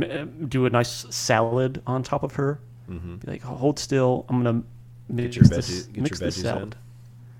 [0.00, 0.10] m-
[0.42, 2.60] uh, do a nice salad on top of her.
[2.88, 3.16] Mm-hmm.
[3.16, 4.24] Be like, hold still.
[4.28, 4.62] I'm gonna
[5.08, 6.76] mix your this, veggie- get mix your this veggies salad.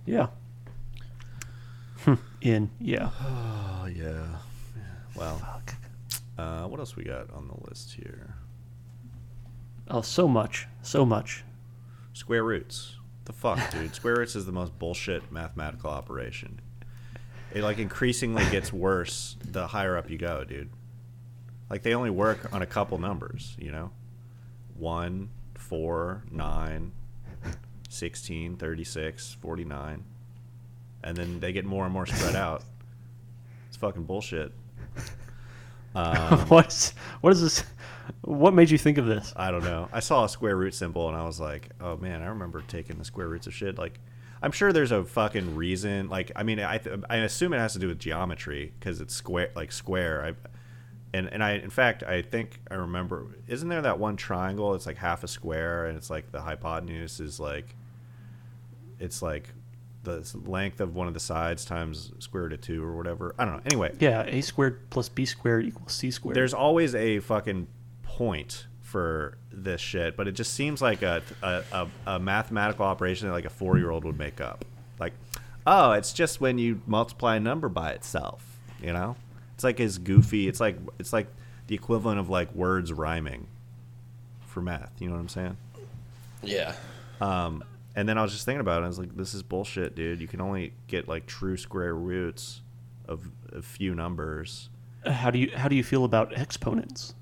[0.07, 0.29] Yeah.
[2.41, 3.11] in yeah.
[3.21, 4.05] Oh yeah.
[4.05, 4.83] yeah.
[5.15, 5.75] Well, Fuck.
[6.39, 8.35] uh, what else we got on the list here?
[9.90, 11.44] Oh, so much, so much.
[12.12, 12.94] Square roots.
[13.24, 13.94] The fuck, dude.
[13.94, 16.61] Square roots is the most bullshit mathematical operation.
[17.53, 20.70] It like increasingly gets worse the higher up you go, dude.
[21.68, 23.90] Like they only work on a couple numbers, you know?
[24.79, 26.92] 1, 4, 9,
[27.88, 30.05] 16, 36, 49.
[31.03, 32.62] And then they get more and more spread out.
[33.68, 34.53] It's fucking bullshit.
[35.92, 37.64] Um, What's what is this?
[38.23, 39.33] What made you think of this?
[39.37, 39.88] I don't know.
[39.92, 42.99] I saw a square root symbol and I was like, oh man, I remember taking
[42.99, 43.79] the square roots of shit.
[43.79, 43.99] Like,
[44.42, 46.09] I'm sure there's a fucking reason.
[46.09, 49.14] Like, I mean, I th- I assume it has to do with geometry because it's
[49.14, 50.25] square, like square.
[50.25, 50.33] I
[51.12, 53.27] and and I in fact I think I remember.
[53.49, 54.75] Isn't there that one triangle?
[54.75, 57.75] It's like half a square and it's like the hypotenuse is like,
[58.99, 59.49] it's like
[60.03, 63.35] the length of one of the sides times square root of two or whatever.
[63.38, 63.62] I don't know.
[63.66, 66.35] Anyway, Yeah, a squared plus b squared equals c squared.
[66.37, 67.66] there's always a fucking
[68.21, 73.27] point for this shit, but it just seems like a a, a, a mathematical operation
[73.27, 74.67] that like a four year old would make up.
[74.99, 75.15] Like,
[75.67, 78.59] oh, it's just when you multiply a number by itself.
[78.83, 79.17] You know,
[79.55, 80.49] it's like as goofy.
[80.49, 81.29] It's like it's like
[81.69, 83.47] the equivalent of like words rhyming
[84.47, 84.93] for math.
[84.99, 85.57] You know what I'm saying?
[86.43, 86.75] Yeah.
[87.23, 87.65] Um,
[87.97, 88.85] and then I was just thinking about it.
[88.85, 90.21] I was like, this is bullshit, dude.
[90.21, 92.61] You can only get like true square roots
[93.09, 94.69] of a few numbers.
[95.07, 97.14] how do you how do you feel about exponents?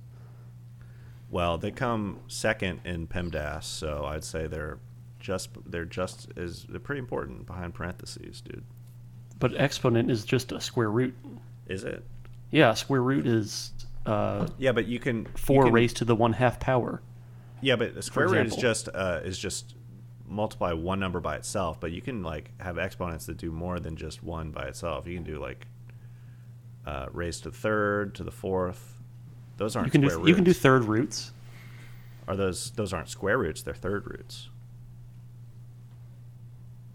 [1.30, 4.78] Well, they come second in PEMDAS, so I'd say they're
[5.20, 8.64] just they're just is they're pretty important behind parentheses, dude.
[9.38, 11.14] But exponent is just a square root.
[11.66, 12.04] Is it?
[12.50, 13.72] Yeah, square root is
[14.06, 17.02] uh, Yeah, but you can you four can- raised to the one half power.
[17.60, 19.74] Yeah, but the square root is just uh, is just
[20.26, 21.78] multiply one number by itself.
[21.80, 25.06] But you can like have exponents that do more than just one by itself.
[25.06, 25.66] You can do like
[26.86, 28.97] uh, raised to the third, to the fourth,
[29.58, 31.32] Those aren't You can do square you can do third roots.
[32.26, 33.62] Are those those aren't square roots?
[33.62, 34.48] They're third roots.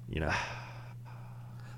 [0.09, 0.33] You know.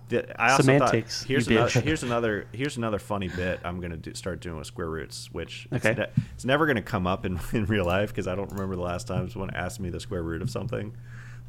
[0.07, 3.97] The, I also Semantics, thought here's another, here's another here's another funny bit I'm gonna
[3.97, 5.99] do, start doing with square roots, which it's Okay.
[5.99, 8.83] ne- it's, never gonna come up in, in real life because I don't remember the
[8.83, 10.95] last time someone asked me the square root of something.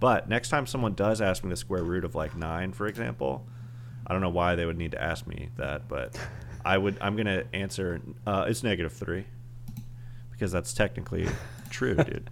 [0.01, 3.47] But next time someone does ask me the square root of like nine, for example,
[4.07, 6.18] I don't know why they would need to ask me that, but
[6.67, 9.25] I would I'm gonna answer uh, it's negative three
[10.33, 11.29] because that's technically
[11.71, 12.29] true, dude.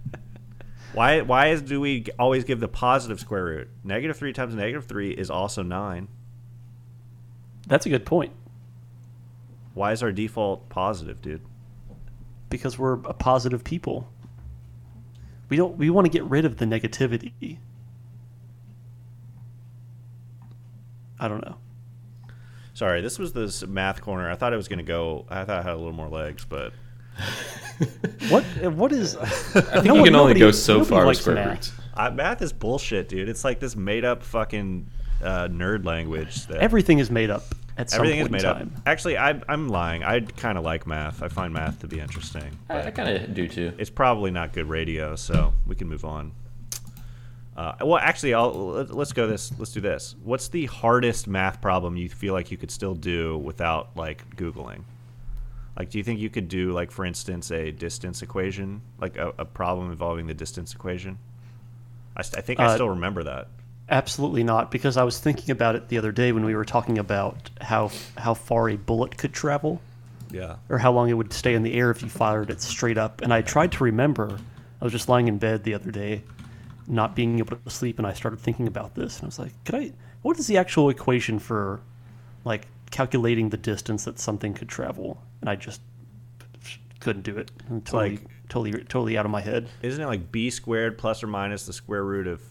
[0.93, 3.69] Why why is, do we always give the positive square root?
[3.83, 6.07] Negative three times negative three is also nine.
[7.67, 8.31] That's a good point
[9.73, 11.41] Why is our default positive, dude?
[12.49, 14.07] because we're a positive people.
[15.49, 17.57] We don't we want to get rid of the negativity.
[21.19, 21.57] I don't know.
[22.75, 24.29] Sorry, this was this math corner.
[24.29, 25.25] I thought it was gonna go.
[25.29, 26.71] I thought it had a little more legs, but
[28.29, 31.71] What what is I think you can only go so far with square roots.
[31.95, 33.29] uh, math is bullshit, dude.
[33.29, 34.87] It's like this made up fucking
[35.23, 37.43] uh, nerd language that Everything is made up
[37.77, 38.57] at some everything is point made in up.
[38.57, 38.73] time.
[38.85, 40.03] Actually, I, I'm lying.
[40.03, 41.21] I kind of like math.
[41.23, 42.57] I find math to be interesting.
[42.69, 43.73] I, I kind of do too.
[43.77, 46.31] It's probably not good radio, so we can move on.
[47.55, 49.51] Uh, well, actually, I'll, let- let's go this.
[49.57, 50.15] Let's do this.
[50.23, 54.81] What's the hardest math problem you feel like you could still do without like googling?
[55.77, 59.33] Like, do you think you could do like, for instance, a distance equation, like a,
[59.37, 61.17] a problem involving the distance equation?
[62.15, 63.47] I, I think I Uh, still remember that.
[63.89, 66.97] Absolutely not, because I was thinking about it the other day when we were talking
[66.97, 69.79] about how how far a bullet could travel,
[70.31, 70.55] Yeah.
[70.69, 73.21] or how long it would stay in the air if you fired it straight up.
[73.21, 74.39] And I tried to remember.
[74.81, 76.23] I was just lying in bed the other day,
[76.87, 79.53] not being able to sleep, and I started thinking about this, and I was like,
[79.65, 79.93] "Could I?
[80.21, 81.81] What is the actual equation for,
[82.43, 85.81] like, calculating the distance that something could travel?" And I just
[86.99, 87.51] couldn't do it.
[87.69, 89.67] I'm totally, like- totally, totally out of my head.
[89.81, 92.41] Isn't it like b squared plus or minus the square root of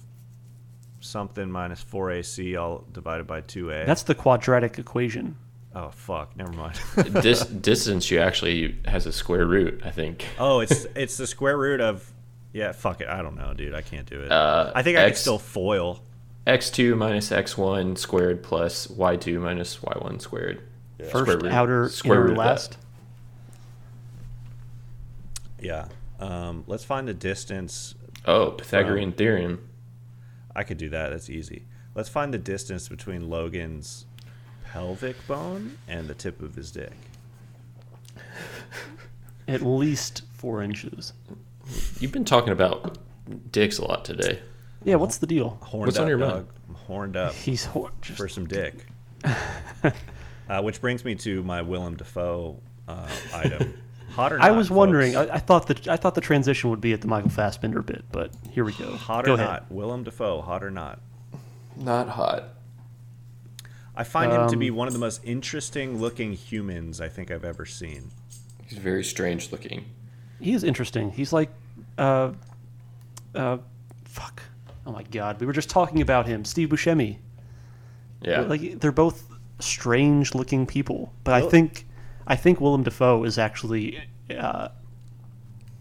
[1.01, 3.85] something minus 4ac all divided by 2a?
[3.87, 5.37] That's the quadratic equation.
[5.75, 6.79] oh fuck, never mind.
[7.23, 9.81] Dis- distance you actually has a square root.
[9.85, 10.25] I think.
[10.39, 12.13] Oh, it's it's the square root of
[12.55, 12.73] yeah.
[12.73, 13.09] Fuck it.
[13.09, 13.75] I don't know, dude.
[13.75, 14.33] I can't do it.
[14.33, 16.01] Uh, I think I could still foil.
[16.47, 20.63] x2 minus x1 squared plus y2 minus y1 squared.
[20.99, 22.79] First, Square root- outer, square inner, root last.
[25.61, 25.89] Yeah.
[26.21, 27.95] Um, let's find the distance.
[28.27, 29.69] Oh, Pythagorean theorem.
[30.55, 31.11] I could do that.
[31.11, 31.65] That's easy.
[31.95, 34.07] Let's find the distance between Logan's
[34.65, 36.93] pelvic bone and the tip of his dick.
[39.49, 41.13] At least four inches.
[42.01, 42.99] You've been talking about
[43.51, 44.41] dicks a lot today.
[44.85, 45.59] Yeah, what's the deal?
[45.63, 46.31] Horned What's up, on your dog.
[46.35, 46.47] mind?
[46.69, 48.87] I'm horned up He's hor- just, for some dick.
[49.25, 53.75] uh, which brings me to my Willem Dafoe uh, item.
[54.11, 54.47] Hot or not?
[54.47, 55.15] I was wondering.
[55.15, 55.31] folks?
[55.31, 58.05] I, I thought that I thought the transition would be at the Michael Fassbender bit,
[58.13, 58.95] but here we go.
[58.95, 59.71] hot or go not?
[59.73, 61.01] Willem Dafoe, hot or not?
[61.77, 62.45] Not hot.
[63.97, 67.31] I find him to Um, be one of the most interesting looking humans I think
[67.31, 68.11] I've ever seen.
[68.67, 69.87] He's very strange looking.
[70.41, 71.11] He is interesting.
[71.11, 71.51] He's like,
[71.99, 72.33] uh,
[73.35, 73.59] uh,
[74.05, 74.43] fuck.
[74.87, 77.19] Oh my god, we were just talking about him, Steve Buscemi.
[78.21, 78.41] Yeah.
[78.41, 79.25] Like they're both
[79.61, 81.87] strange-looking people, but I think,
[82.27, 84.03] I think Willem Dafoe is actually
[84.37, 84.69] uh,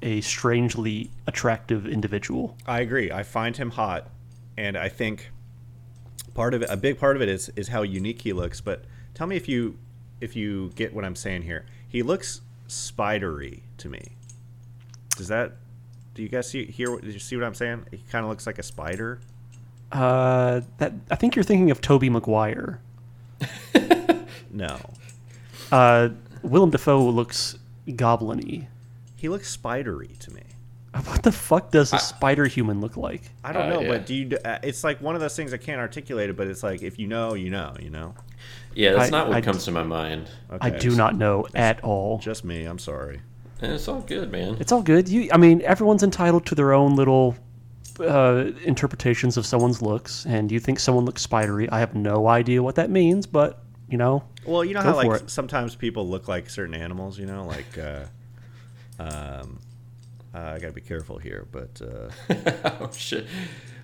[0.01, 2.57] a strangely attractive individual.
[2.65, 3.11] I agree.
[3.11, 4.09] I find him hot,
[4.57, 5.31] and I think
[6.33, 8.61] part of it, a big part of it, is is how unique he looks.
[8.61, 8.83] But
[9.13, 9.77] tell me if you
[10.21, 11.65] if you get what I'm saying here.
[11.87, 14.13] He looks spidery to me.
[15.17, 15.53] Does that?
[16.15, 16.95] Do you guys see hear?
[16.99, 17.85] Did you see what I'm saying?
[17.91, 19.19] He kind of looks like a spider.
[19.91, 22.79] Uh, that I think you're thinking of Tobey Maguire.
[24.51, 24.79] No,
[25.71, 26.09] Uh,
[26.43, 27.57] Willem Dafoe looks
[27.95, 28.67] goblin-y.
[29.15, 30.43] he looks spidery to me.
[31.05, 33.31] What the fuck does a spider human look like?
[33.43, 33.87] I don't Uh, know, yeah.
[33.87, 34.37] but do you?
[34.45, 36.99] Uh, it's like one of those things I can't articulate it, but it's like if
[36.99, 38.13] you know, you know, you know.
[38.75, 40.29] Yeah, that's I- not what I- comes to my mind.
[40.61, 42.19] I do so- not know at all.
[42.19, 42.65] Just me.
[42.65, 43.21] I'm sorry.
[43.61, 44.57] And it's all good, man.
[44.59, 45.07] It's all good.
[45.07, 47.35] You, I mean, everyone's entitled to their own little
[47.99, 51.69] uh, interpretations of someone's looks, and you think someone looks spidery.
[51.69, 54.95] I have no idea what that means, but you know, Well, you know Go how
[54.95, 55.29] like it.
[55.29, 57.17] sometimes people look like certain animals.
[57.19, 58.05] You know, like uh,
[58.99, 59.59] um,
[60.33, 62.09] uh, I gotta be careful here, but uh,
[62.81, 63.27] oh shit.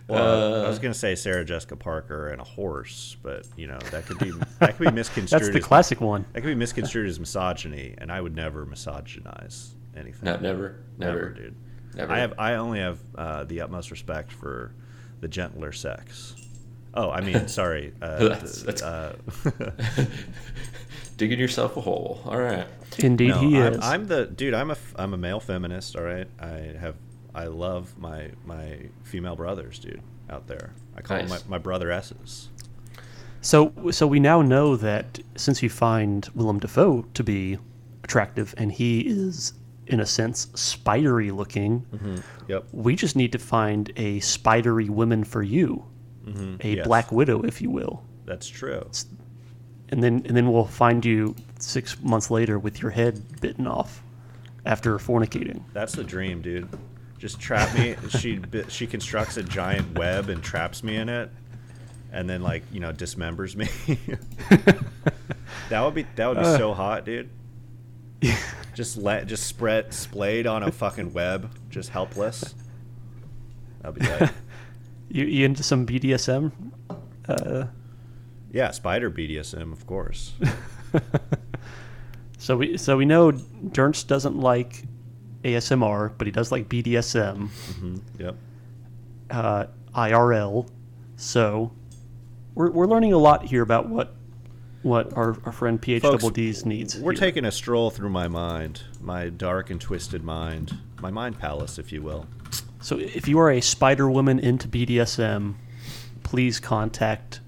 [0.10, 3.78] Well, Uh, I was gonna say Sarah Jessica Parker and a horse, but you know
[3.92, 5.42] that could be that could be misconstrued.
[5.42, 6.26] that's the as, classic one.
[6.34, 10.26] That could be misconstrued as misogyny, and I would never misogynize anything.
[10.26, 11.56] no, never, never, dude.
[11.96, 12.12] Never.
[12.14, 14.74] I have I only have uh, the utmost respect for
[15.22, 16.36] the gentler sex.
[16.94, 17.94] Oh, I mean, sorry.
[18.02, 19.16] Uh, That's- that's- uh,
[21.18, 22.22] digging yourself a hole.
[22.26, 22.66] All right.
[22.98, 23.80] Indeed, No, he I'm, is.
[23.82, 24.54] I'm the dude.
[24.54, 25.96] I'm a f- I'm a male feminist.
[25.96, 26.28] All right.
[26.40, 26.96] I have
[27.36, 30.74] I love my my female brothers, dude, out there.
[30.96, 31.30] I call Nice.
[31.30, 32.50] them my, my brother S's.
[33.42, 37.58] So, so we now know that since you find Willem Dafoe to be
[38.04, 39.54] attractive, and he is,
[39.88, 41.86] in a sense, spidery looking,
[42.50, 42.66] Yep.
[42.74, 45.86] we just need to find a spidery woman for you,
[46.28, 46.68] a Mm-hmm.
[46.68, 46.86] Yes.
[46.88, 48.86] Black Widow, if you will, That's true.
[49.90, 54.04] and then and then we'll find you six months later with your head bitten off
[54.66, 55.62] after fornicating.
[55.74, 56.68] That's the dream, dude.
[57.20, 57.96] Just trap me.
[58.18, 58.40] she
[58.70, 61.30] she constructs a giant web and traps me in it,
[62.14, 63.68] and then like you know dismembers me.
[65.70, 67.30] that would be that would be so hot, dude.
[68.22, 68.38] Yeah.
[68.74, 72.56] just let just spread splayed on a fucking web, just helpless.
[73.82, 74.32] That'd be tight.
[75.12, 76.52] You, you into some BDSM?
[77.28, 77.66] Uh,
[78.52, 80.34] yeah, spider BDSM, of course.
[82.38, 84.84] so we so we know Durst doesn't like
[85.44, 87.48] ASMR, but he does like BDSM.
[87.80, 88.36] hmm Yep.
[89.32, 89.66] uh,
[89.96, 90.68] IRL.
[91.16, 91.72] So
[92.56, 94.16] we're, we're learning a lot here about what
[94.82, 96.98] what our, our friend PH Folks, double D's needs.
[96.98, 97.20] We're here.
[97.20, 101.92] taking a stroll through my mind, my dark and twisted mind, my mind palace, if
[101.92, 102.28] you will.
[102.82, 105.56] So if you are a Spider Woman into BDSM,
[106.24, 107.42] please contact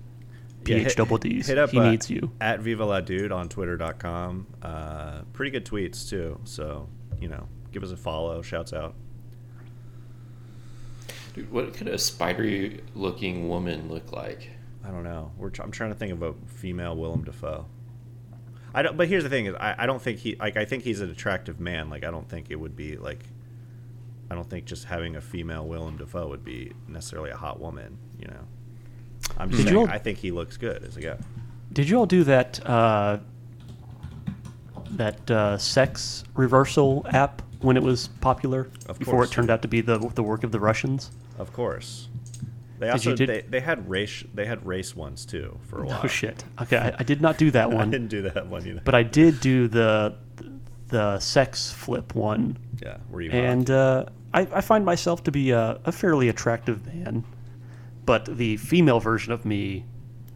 [0.66, 1.48] Yeah, hit- double D's.
[1.48, 2.32] Hit up he uh, needs you.
[2.42, 4.46] at Viva La Dude on Twitter.com.
[4.62, 6.38] Uh, pretty good tweets too.
[6.44, 6.90] So
[7.22, 8.42] you know, give us a follow.
[8.42, 8.96] Shouts out.
[11.34, 14.50] Dude, what could a spidery looking woman look like?
[14.84, 15.32] I don't know.
[15.38, 17.66] We're tr- I'm trying to think of a female Willem Dafoe.
[18.74, 18.98] I don't.
[18.98, 20.58] But here's the thing: is I, I don't think he like.
[20.58, 21.90] I think he's an attractive man.
[21.90, 23.24] Like I don't think it would be like.
[24.30, 27.98] I don't think just having a female Willem Dafoe would be necessarily a hot woman.
[28.20, 28.48] You know.
[29.38, 29.78] I'm just Did saying.
[29.78, 31.18] all- I think he looks good as a guy.
[31.72, 33.20] Did you all do that uh,
[34.92, 38.70] that uh, sex reversal app when it was popular?
[38.88, 39.30] Of before course.
[39.30, 41.12] it turned out to be the the work of the Russians.
[41.38, 42.08] Of course.
[42.80, 45.84] They Did also you did- they, they had race they had race ones too for
[45.84, 46.02] a while.
[46.04, 46.44] Oh shit!
[46.62, 47.78] Okay, I, I did not do that one.
[47.78, 47.92] I one.
[47.92, 48.82] didn't do that one either.
[48.84, 50.16] but I did do the
[50.88, 55.52] the sex flip one, yeah, were you and uh, I, I find myself to be
[55.52, 57.24] a, a fairly attractive man,
[58.06, 59.86] but the female version of me,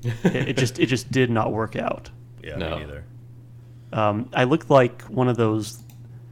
[0.03, 2.09] it, it just it just did not work out.
[2.41, 2.75] yeah, No.
[2.77, 3.03] me neither.
[3.91, 5.79] Um, I looked like one of those.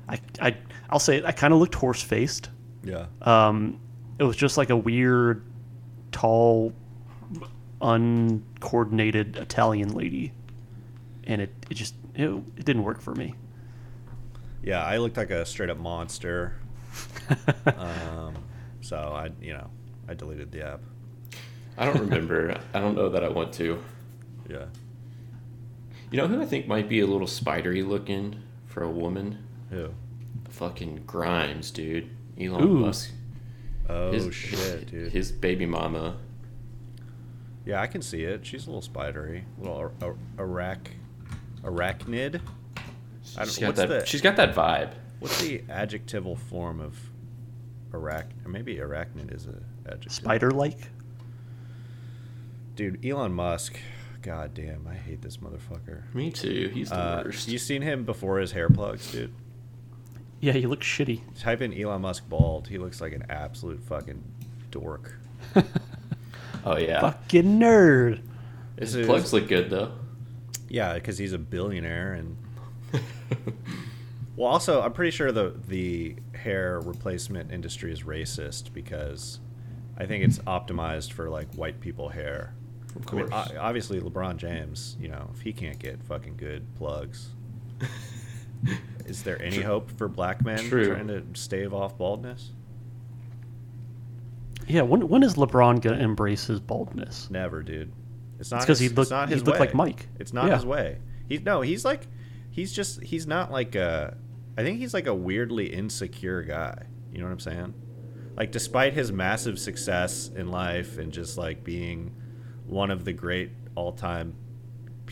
[0.08, 0.56] I, I
[0.90, 2.50] I'll say it, I kind of looked horse faced.
[2.84, 3.06] Yeah.
[3.22, 3.80] Um,
[4.20, 5.46] it was just like a weird,
[6.12, 6.74] tall,
[7.82, 10.32] uncoordinated Italian lady,
[11.26, 13.36] and it, it just it, it didn't work for me.
[14.64, 16.56] Yeah, I looked like a straight up monster.
[17.78, 18.36] um,
[18.82, 19.70] so I, you know,
[20.08, 20.82] I deleted the app.
[21.78, 22.60] I don't remember.
[22.74, 23.84] I don't know that I want to.
[24.50, 24.66] Yeah.
[26.12, 29.44] You know who I think might be a little spidery looking for a woman?
[29.72, 29.90] Who?
[30.50, 32.10] Fucking Grimes, dude.
[32.40, 32.78] Elon Ooh.
[32.80, 33.12] Musk.
[33.90, 35.12] Oh His, shit, dude.
[35.12, 36.18] His baby mama.
[37.66, 38.46] yeah, I can see it.
[38.46, 40.92] She's a little spidery, little ar- ar- arac,
[41.64, 42.40] arachnid.
[43.38, 43.88] I don't, She's got what's that.
[43.90, 44.92] the She's got that vibe.
[45.20, 46.98] what's the adjectival form of
[47.92, 48.26] arach?
[48.46, 50.12] Or maybe arachnid is a adjective.
[50.12, 50.78] Spider like.
[52.76, 53.78] Dude, Elon Musk.
[54.22, 56.14] God damn, I hate this motherfucker.
[56.16, 56.72] Me too.
[56.74, 57.48] He's the Uh, worst.
[57.50, 59.34] you seen him before his hair plugs, dude?
[60.44, 61.22] Yeah, he looks shitty.
[61.40, 62.68] Type in Elon Musk bald.
[62.68, 64.22] He looks like an absolute fucking
[64.72, 65.16] dork.
[66.66, 67.00] oh yeah.
[67.00, 68.22] Fucking nerd.
[68.78, 69.94] His This is- plugs look good though.
[70.68, 72.38] Yeah, because he's a billionaire and.
[74.36, 79.40] Well, also, I'm pretty sure the the hair replacement industry is racist because
[79.96, 82.56] I think it's optimized for like white people hair.
[82.96, 83.52] Of I mean, course.
[83.60, 87.30] obviously, LeBron James, you know, if he can't get fucking good plugs,
[89.06, 90.88] is there any hope for black men True.
[90.88, 92.52] trying to stave off baldness?
[94.68, 97.30] Yeah, when when is LeBron gonna embrace his baldness?
[97.30, 97.92] Never, dude.
[98.40, 99.60] It's not because he'd look- it's not he'd his way.
[99.60, 100.08] like Mike.
[100.20, 100.56] It's not Yeah.
[100.56, 100.98] his way.
[101.28, 102.08] He's no, he's like
[102.50, 104.16] he's just he's not like a
[104.58, 106.84] I think he's like a weirdly insecure guy.
[107.12, 107.74] You know what I'm saying?
[108.38, 112.14] Like despite his massive success in life and just like being
[112.66, 114.34] one of the great all-time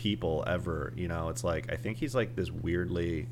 [0.02, 3.28] people ever, you know, it's like I think he's like this weirdly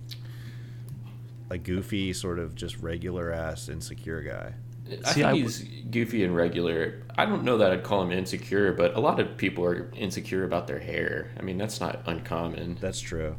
[1.51, 4.55] like goofy sort of just regular ass insecure guy.
[4.89, 7.03] I See, think I he's goofy and regular.
[7.19, 10.45] I don't know that I'd call him insecure, but a lot of people are insecure
[10.45, 11.33] about their hair.
[11.39, 12.79] I mean, that's not uncommon.
[12.81, 13.37] That's true.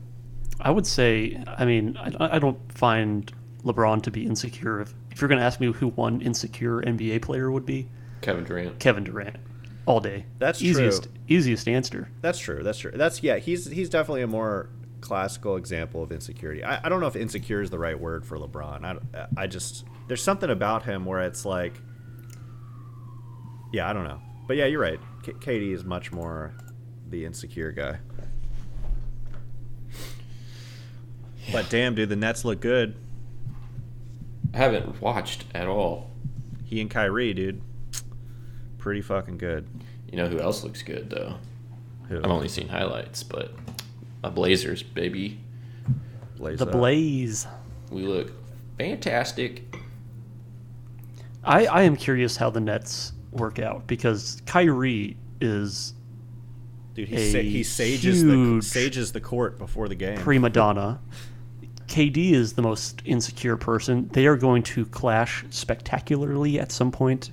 [0.59, 3.31] I would say, I mean, I, I don't find
[3.63, 4.81] LeBron to be insecure.
[4.81, 7.87] If, if you're going to ask me who one insecure NBA player would be,
[8.21, 8.79] Kevin Durant.
[8.79, 9.37] Kevin Durant,
[9.85, 10.25] all day.
[10.39, 11.11] That's easiest true.
[11.27, 12.09] easiest answer.
[12.21, 12.63] That's true.
[12.63, 12.91] That's true.
[12.93, 13.37] That's yeah.
[13.37, 14.69] He's he's definitely a more
[15.01, 16.63] classical example of insecurity.
[16.63, 18.85] I, I don't know if insecure is the right word for LeBron.
[18.85, 21.73] I, I just there's something about him where it's like,
[23.73, 24.21] yeah, I don't know.
[24.47, 24.99] But yeah, you're right.
[25.23, 26.53] K- KD is much more
[27.09, 27.99] the insecure guy.
[31.51, 32.95] But damn, dude, the Nets look good.
[34.53, 36.11] I haven't watched at all.
[36.65, 37.61] He and Kyrie, dude,
[38.81, 39.67] pretty fucking good.
[40.11, 41.35] You know who else looks good though?
[42.09, 42.17] Who?
[42.17, 43.53] I've only seen highlights, but
[44.21, 45.39] my Blazers, baby,
[46.37, 46.71] Blaze The up.
[46.73, 47.47] Blaze.
[47.89, 48.31] we look
[48.77, 49.63] fantastic.
[51.43, 55.93] I, I am curious how the Nets work out because Kyrie is
[56.93, 60.17] Dude, he, a sa- he sages the sages the court before the game.
[60.17, 60.99] prima donna.
[61.87, 64.09] KD is the most insecure person.
[64.13, 67.31] They are going to clash spectacularly at some point,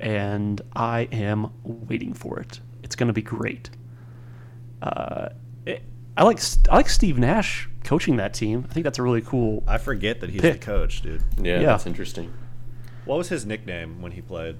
[0.00, 2.60] and I am waiting for it.
[2.82, 3.70] It's going to be great.
[4.82, 5.28] Uh,
[5.66, 5.82] it-
[6.16, 6.40] I like
[6.70, 8.66] I like Steve Nash coaching that team.
[8.68, 9.62] I think that's a really cool.
[9.66, 10.60] I forget that he's Pick.
[10.60, 11.22] the coach, dude.
[11.40, 11.66] Yeah, Yeah.
[11.66, 12.32] that's interesting.
[13.04, 14.56] What was his nickname when he played?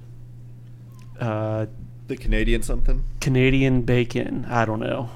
[1.19, 1.67] Uh,
[2.07, 3.03] The Canadian something?
[3.19, 4.45] Canadian bacon.
[4.49, 5.09] I don't know.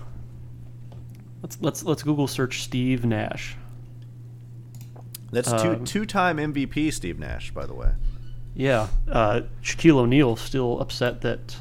[1.42, 3.56] Let's let's let's Google search Steve Nash.
[5.32, 7.92] That's two Um, two time MVP Steve Nash, by the way.
[8.56, 11.58] Yeah, uh, Shaquille O'Neal still upset that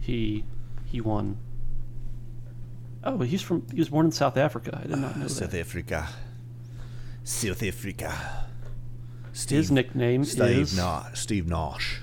[0.00, 0.44] he
[0.86, 1.36] he won.
[3.04, 4.80] Oh, he's from he was born in South Africa.
[4.82, 5.54] I did not know that.
[5.54, 6.08] Africa.
[7.24, 8.44] South Africa.
[9.32, 12.00] Steve, His nickname Steve is Na- Steve Nash.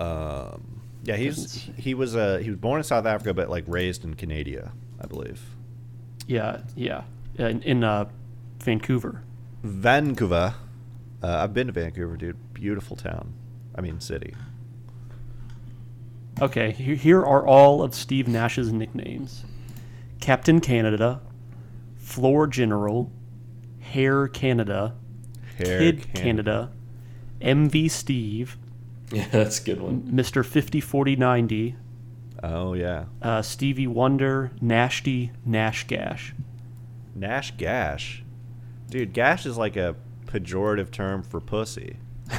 [0.00, 4.04] Um, yeah, he's he was uh, he was born in South Africa, but like raised
[4.04, 5.40] in Canada, I believe.
[6.26, 7.02] yeah yeah
[7.38, 8.06] in, in uh,
[8.60, 9.22] Vancouver.
[9.62, 10.54] Vancouver.
[11.22, 12.36] Uh, I've been to Vancouver, dude.
[12.52, 13.32] Beautiful town.
[13.74, 14.34] I mean, city.
[16.40, 19.44] Okay, here, here are all of Steve Nash's nicknames:
[20.20, 21.20] Captain Canada,
[21.96, 23.12] Floor General,
[23.80, 24.94] Hair Canada,
[25.58, 26.72] Hair Kid Can- Canada,
[27.40, 28.56] MV Steve,
[29.12, 30.02] Yeah, that's a good one.
[30.02, 30.44] Mr.
[30.44, 31.76] 50 40 90,
[32.42, 36.34] Oh yeah, uh, Stevie Wonder, Nashty, Nash Gash.
[37.14, 38.24] Nash Gash.
[38.90, 39.94] Dude, gash is like a
[40.32, 41.96] pejorative term for pussy.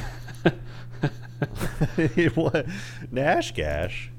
[2.34, 2.66] what?
[3.10, 4.10] Nash Gash.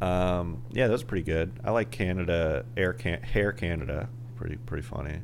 [0.00, 1.52] Um, yeah, that's pretty good.
[1.64, 4.08] I like Canada Air Can- Hair Canada.
[4.36, 5.20] Pretty pretty funny.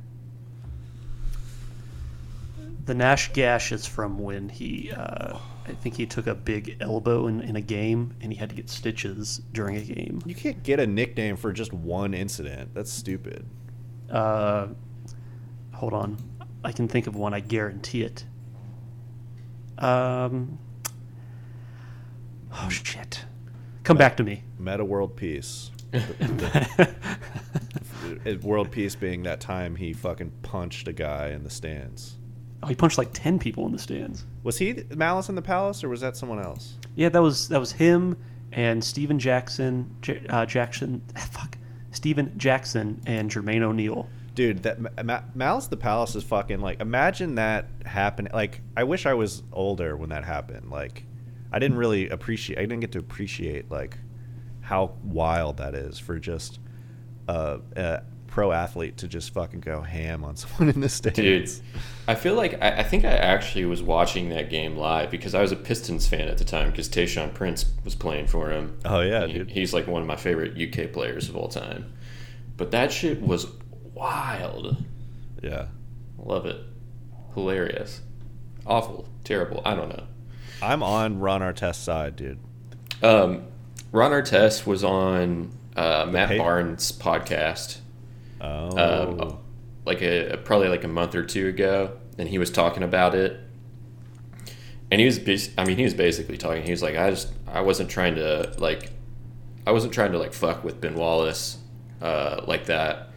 [2.85, 7.27] The Nash Gash is from when he, uh, I think he took a big elbow
[7.27, 10.23] in, in a game and he had to get stitches during a game.
[10.25, 12.75] You can't get a nickname for just one incident.
[12.75, 13.45] That's stupid.
[14.09, 14.69] Uh,
[15.73, 16.17] hold on.
[16.67, 18.25] I can think of one, I guarantee it.
[19.79, 20.59] Um,
[22.53, 23.25] oh, shit.
[23.85, 24.43] Come back to me.
[24.59, 25.71] Metta World Peace.
[28.43, 32.17] World Peace being that time he fucking punched a guy in the stands.
[32.65, 34.25] Oh, he punched like 10 people in the stands.
[34.43, 36.75] Was he Malice in the Palace or was that someone else?
[36.97, 38.17] Yeah, that was that was him
[38.51, 41.01] and Stephen Jackson, J- uh, Jackson,
[41.31, 41.59] fuck,
[41.93, 44.09] Stephen Jackson and Jermaine O'Neal.
[44.37, 48.31] Dude, that Ma- Ma- Malice the Palace is fucking like imagine that happening.
[48.33, 50.71] Like I wish I was older when that happened.
[50.71, 51.05] Like
[51.51, 53.97] I didn't really appreciate I didn't get to appreciate like
[54.61, 56.61] how wild that is for just
[57.29, 61.17] a, a pro athlete to just fucking go ham on someone in the stands.
[61.17, 61.51] Dude,
[62.07, 65.41] I feel like I, I think I actually was watching that game live because I
[65.41, 68.77] was a Pistons fan at the time because Tayshaun Prince was playing for him.
[68.85, 69.51] Oh yeah, He- dude.
[69.51, 71.91] He's like one of my favorite UK players of all time.
[72.59, 73.47] But that shit was
[73.97, 74.85] wild.
[75.43, 75.67] Yeah.
[76.19, 76.61] Love it.
[77.35, 78.03] Hilarious.
[78.67, 79.09] Awful.
[79.25, 79.63] Terrible.
[79.65, 80.05] I don't know.
[80.63, 82.39] I'm on Ron Artest's side, dude.
[83.03, 83.45] Um,
[83.93, 87.79] Ron Artest was on uh, Matt pa- Barnes' podcast.
[88.41, 88.79] Oh.
[88.79, 89.39] um,
[89.85, 93.41] like a probably like a month or two ago, and he was talking about it.
[94.91, 96.63] And he was, I mean, he was basically talking.
[96.63, 98.91] He was like, I just, I wasn't trying to like,
[99.67, 101.59] I wasn't trying to like fuck with Ben Wallace,
[102.01, 103.11] uh, like that.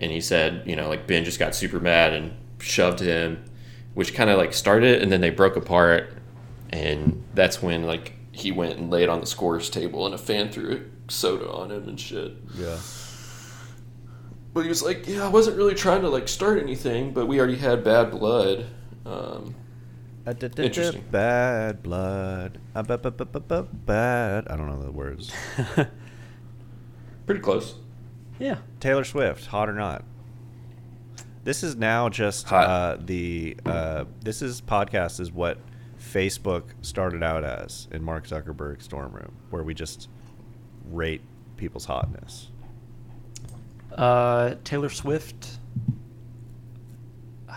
[0.00, 3.44] And he said, you know, like Ben just got super mad and shoved him,
[3.94, 6.14] which kind of like started, it, and then they broke apart,
[6.70, 10.50] and that's when like he went and laid on the scores table, and a fan
[10.50, 12.34] threw soda on him and shit.
[12.56, 12.78] yeah.
[14.52, 17.38] But he was like, yeah, I wasn't really trying to like start anything, but we
[17.38, 18.66] already had bad blood.
[19.06, 19.54] Um,
[20.26, 21.04] Interesting.
[21.10, 22.58] Bad blood.
[22.74, 24.48] Uh, Bad.
[24.48, 25.32] I don't know the words.
[27.26, 27.74] pretty close.
[28.40, 28.56] Yeah.
[28.80, 30.02] Taylor Swift, hot or not?
[31.44, 33.56] This is now just uh, the.
[33.64, 35.58] Uh, this is podcast is what
[35.98, 40.08] Facebook started out as in Mark Zuckerberg's dorm room, where we just
[40.90, 41.22] rate
[41.56, 42.48] people's hotness.
[43.94, 45.58] Uh, Taylor Swift.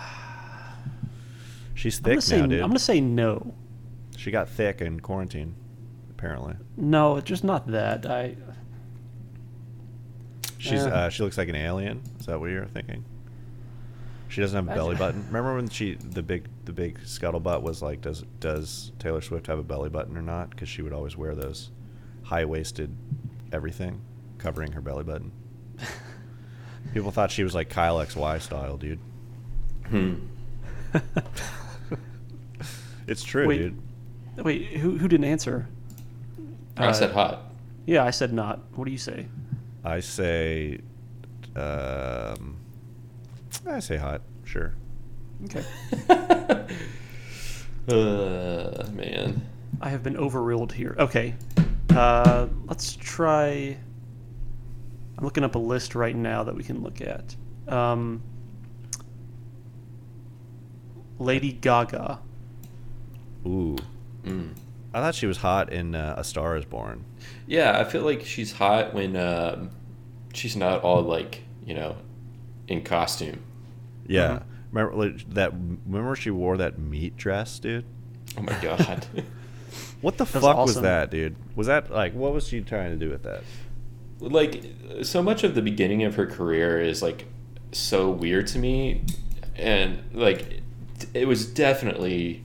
[1.73, 2.61] She's I'm gonna thick say now, dude.
[2.61, 3.53] I'm gonna say no.
[4.17, 5.55] She got thick in quarantine,
[6.11, 6.55] apparently.
[6.77, 8.05] No, just not that.
[8.05, 8.35] I
[10.63, 10.93] She's Yeah.
[10.93, 12.01] uh, she looks like an alien.
[12.21, 13.03] Is that what you're thinking?
[14.29, 15.25] She doesn't have a belly button.
[15.27, 19.59] Remember when she the big the big scuttlebutt was like, does does Taylor Swift have
[19.59, 20.51] a belly button or not?
[20.51, 21.69] Because she would always wear those
[22.23, 22.95] high waisted
[23.51, 23.99] everything
[24.37, 25.33] covering her belly button.
[26.93, 28.99] People thought she was like Kyle XY style, dude.
[29.89, 30.13] Hmm.
[33.05, 33.57] It's true, Wait.
[33.57, 33.81] dude.
[34.45, 34.65] wait.
[34.77, 35.67] Who who didn't answer?
[36.77, 37.51] I Uh, said hot.
[37.85, 38.61] Yeah, I said not.
[38.75, 39.27] What do you say?
[39.83, 40.79] I say,
[41.55, 42.57] um,
[43.67, 44.21] I say hot.
[44.43, 44.73] Sure.
[45.45, 45.63] Okay.
[47.85, 49.45] Uh, man.
[49.81, 50.95] I have been overruled here.
[50.97, 51.35] Okay.
[51.89, 53.77] Uh, let's try.
[55.17, 57.35] I'm looking up a list right now that we can look at.
[57.67, 58.23] Um,
[61.19, 62.19] Lady Gaga.
[63.45, 63.77] Ooh.
[64.23, 64.53] Mm.
[64.93, 67.05] I thought she was hot in uh, A Star Is Born.
[67.47, 69.71] Yeah, I feel like she's hot when um,
[70.33, 71.95] she's not all like you know
[72.67, 73.41] in costume.
[74.07, 74.43] Yeah.
[74.71, 75.53] Remember like, that?
[75.53, 77.85] Remember she wore that meat dress, dude.
[78.37, 79.05] Oh my god.
[80.01, 80.83] What the That was fuck was awesome.
[80.83, 81.35] that, dude?
[81.55, 83.43] Was that like what was she trying to do with that?
[84.19, 84.63] like
[85.01, 87.25] so much of the beginning of her career is like
[87.73, 89.03] so weird to me
[89.57, 90.61] and like
[91.13, 92.41] it was definitely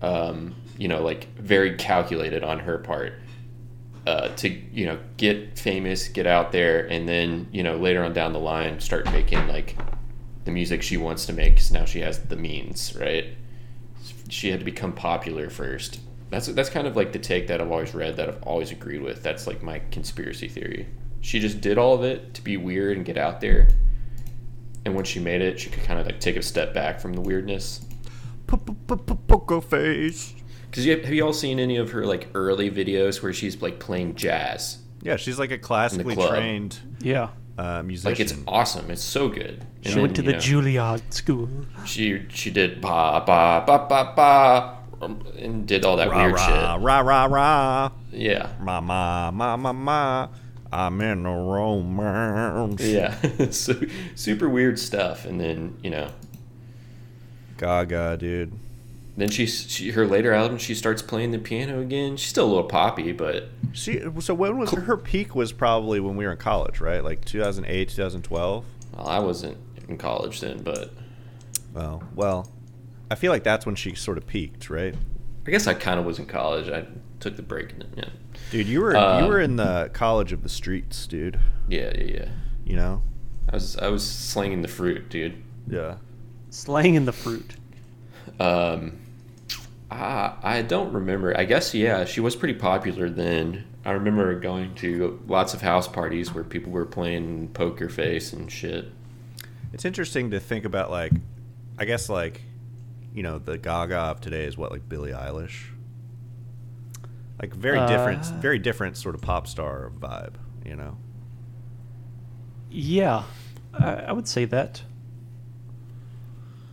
[0.00, 3.12] um you know like very calculated on her part
[4.06, 8.12] uh to you know get famous get out there and then you know later on
[8.12, 9.76] down the line start making like
[10.44, 13.26] the music she wants to make because now she has the means right
[14.30, 16.00] she had to become popular first
[16.30, 19.02] that's that's kind of like the take that I've always read that I've always agreed
[19.02, 19.22] with.
[19.22, 20.86] That's like my conspiracy theory.
[21.20, 23.68] She just did all of it to be weird and get out there.
[24.84, 27.14] And when she made it, she could kind of like take a step back from
[27.14, 27.84] the weirdness.
[28.46, 30.34] Poker face.
[30.70, 33.78] Because you, have you all seen any of her like early videos where she's like
[33.78, 34.78] playing jazz?
[35.02, 37.28] Yeah, she's like a classically trained Yeah.
[37.56, 38.10] uh, musician.
[38.10, 38.90] Like it's awesome.
[38.90, 39.64] It's so good.
[39.84, 41.48] And She went to the know, Juilliard school.
[41.84, 46.32] She she did ba ba ba ba ba um, and did all that rah weird
[46.34, 46.84] rah shit.
[46.84, 47.90] rah rah rah.
[48.12, 48.50] Yeah.
[48.60, 50.28] Ma ma ma ma ma.
[50.70, 52.82] I'm in a romance.
[52.84, 53.16] Yeah.
[53.50, 53.80] so,
[54.14, 55.24] super weird stuff.
[55.24, 56.10] And then you know
[57.56, 58.52] Gaga, dude.
[59.18, 62.16] Then she, she her later album she starts playing the piano again.
[62.16, 65.34] She's still a little poppy, but She so when was her peak?
[65.34, 67.02] Was probably when we were in college, right?
[67.02, 68.64] Like 2008, 2012.
[68.96, 69.58] well, I wasn't
[69.88, 70.62] in college then.
[70.62, 70.92] But
[71.74, 72.48] Oh well,
[73.10, 74.94] I feel like that's when she sort of peaked, right?
[75.44, 76.68] I guess I kind of was in college.
[76.70, 76.86] I
[77.18, 78.08] took the break and then, yeah,
[78.52, 81.40] Dude, you were Um, you were in the college of the streets, dude.
[81.68, 82.28] yeah, yeah, yeah.
[82.64, 83.02] You know?
[83.50, 85.42] I was I was slinging the fruit, dude.
[85.66, 85.96] Yeah.
[86.50, 87.56] Slang in the fruit.
[88.38, 88.98] Um,
[89.90, 91.36] I I don't remember.
[91.36, 93.64] I guess yeah, she was pretty popular then.
[93.84, 98.50] I remember going to lots of house parties where people were playing poker face and
[98.52, 98.92] shit.
[99.72, 101.12] It's interesting to think about like,
[101.78, 102.42] I guess like,
[103.14, 105.68] you know, the Gaga of today is what like Billie Eilish.
[107.40, 108.40] Like very different, Uh.
[108.40, 110.34] very different sort of pop star vibe.
[110.66, 110.98] You know.
[112.70, 113.22] Yeah,
[113.72, 114.82] I, I would say that.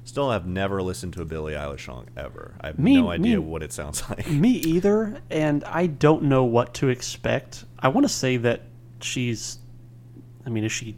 [0.06, 2.54] Still I've never listened to a Billie Eilish song ever.
[2.62, 4.28] I have Me- no idea me- what it sounds like.
[4.30, 7.66] Me either, and I don't know what to expect.
[7.80, 8.62] I want to say that
[9.02, 9.58] she's.
[10.46, 10.96] I mean, is she?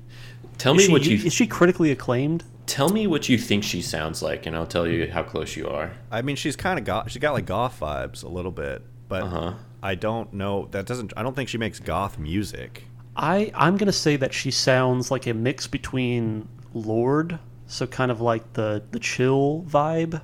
[0.57, 2.43] Tell is me she, what you is she critically acclaimed?
[2.65, 5.69] tell me what you think she sounds like, and I'll tell you how close you
[5.69, 5.93] are.
[6.11, 9.23] I mean, she's kind of got she's got like goth vibes a little bit, but
[9.23, 9.53] Uh-huh.
[9.81, 10.67] I don't know.
[10.71, 11.13] That doesn't.
[11.15, 12.83] I don't think she makes goth music.
[13.15, 18.21] I I'm gonna say that she sounds like a mix between Lorde, so kind of
[18.21, 20.21] like the the chill vibe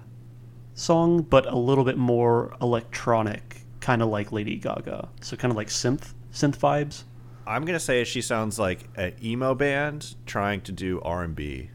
[0.74, 5.10] song, but a little bit more electronic, kind of like Lady Gaga.
[5.22, 7.04] So kind of like synth synth vibes.
[7.46, 11.70] I'm gonna say she sounds like an emo band trying to do R and B.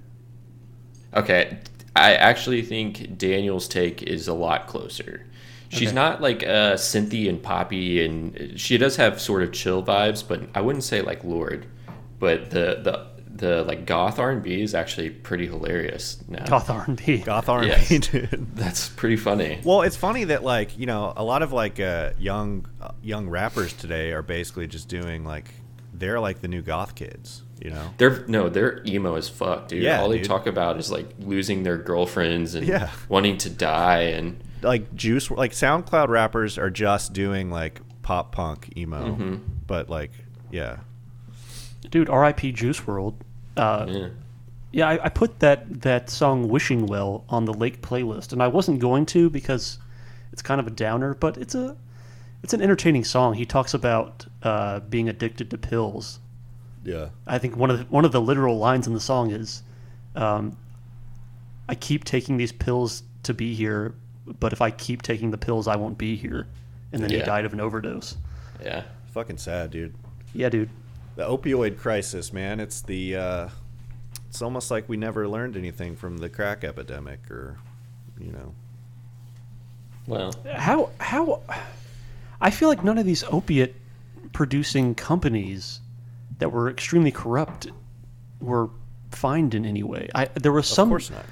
[1.14, 1.58] Okay,
[1.96, 5.24] I actually think Daniel's take is a lot closer.
[5.70, 5.94] She's Okay.
[5.94, 10.42] not like uh, synthy and poppy, and she does have sort of chill vibes, but
[10.54, 11.66] I wouldn't say like Lorde.
[12.18, 16.22] But the the the like goth R and B is actually pretty hilarious.
[16.28, 17.18] Now Goth R&B.
[17.24, 17.88] Goth R and Yes.
[17.88, 18.54] B, dude.
[18.54, 19.60] that's pretty funny.
[19.64, 23.28] Well, it's funny that like you know a lot of like uh, young uh, young
[23.28, 25.54] rappers today are basically just doing like
[25.94, 27.42] they're like the new goth kids.
[27.60, 27.90] You know.
[27.98, 29.82] They're no, they're emo as fuck, dude.
[29.82, 30.28] Yeah, All they dude.
[30.28, 32.90] talk about is like losing their girlfriends and Yeah.
[33.08, 38.72] wanting to die, and like juice like SoundCloud rappers are just doing like pop punk
[38.76, 39.36] emo, Mm-hmm.
[39.66, 40.12] but like
[40.52, 40.78] yeah,
[41.90, 42.52] Dude, R.I.P.
[42.52, 43.14] Juice WRLD.
[43.58, 44.08] Uh, Yeah.
[44.70, 48.48] Yeah, I, I put that that song "Wishing Well" on the Lake playlist, and I
[48.48, 49.78] wasn't going to because
[50.30, 51.74] it's kind of a downer, but it's a
[52.42, 53.32] it's an entertaining song.
[53.34, 56.20] He talks about uh, being addicted to pills.
[56.84, 57.08] Yeah.
[57.26, 59.62] I think one of the, one of the literal lines in the song is,
[60.14, 60.56] um,
[61.66, 63.94] "I keep taking these pills to be here,
[64.38, 66.46] but if I keep taking the pills, I won't be here."
[66.92, 68.16] And then he died of an overdose.
[68.62, 68.82] Yeah.
[69.12, 69.94] Fucking sad, dude.
[70.34, 70.68] Yeah, dude.
[71.18, 72.60] The opioid crisis, man.
[72.60, 73.16] It's the.
[73.16, 73.48] Uh,
[74.28, 77.58] it's almost like we never learned anything from the crack epidemic, or,
[78.20, 78.54] you know.
[80.06, 81.42] Well, how how
[82.40, 83.74] I feel like none of these opiate
[84.32, 85.80] producing companies
[86.38, 87.66] that were extremely corrupt
[88.40, 88.70] were
[89.10, 90.08] fined in any way.
[90.14, 91.24] I there was some of course not.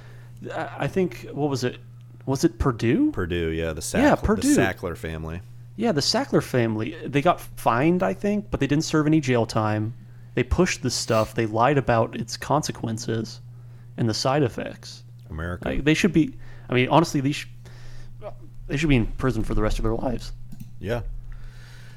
[0.53, 1.79] I I think what was it?
[2.27, 3.13] Was it Purdue?
[3.13, 4.53] Purdue, yeah, the Sackler, Yeah, Purdue.
[4.53, 5.43] the Sackler family.
[5.77, 6.97] Yeah, the Sackler family.
[7.07, 9.95] They got fined, I think, but they didn't serve any jail time.
[10.35, 11.35] They pushed this stuff.
[11.35, 13.41] They lied about its consequences
[13.97, 15.05] and the side effects.
[15.31, 15.69] America.
[15.69, 16.35] Like, they should be.
[16.69, 17.51] I mean, honestly, they should.
[18.69, 20.33] They should be in prison for the rest of their lives.
[20.81, 21.03] yeah.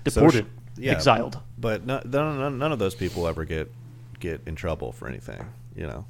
[0.07, 0.91] So Deported, sh- yeah.
[0.91, 1.39] exiled.
[1.57, 3.71] But no, none, none, none of those people ever get
[4.19, 5.43] get in trouble for anything,
[5.75, 6.05] you know.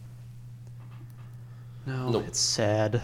[1.86, 2.26] No, Nope.
[2.28, 3.01] it's sad.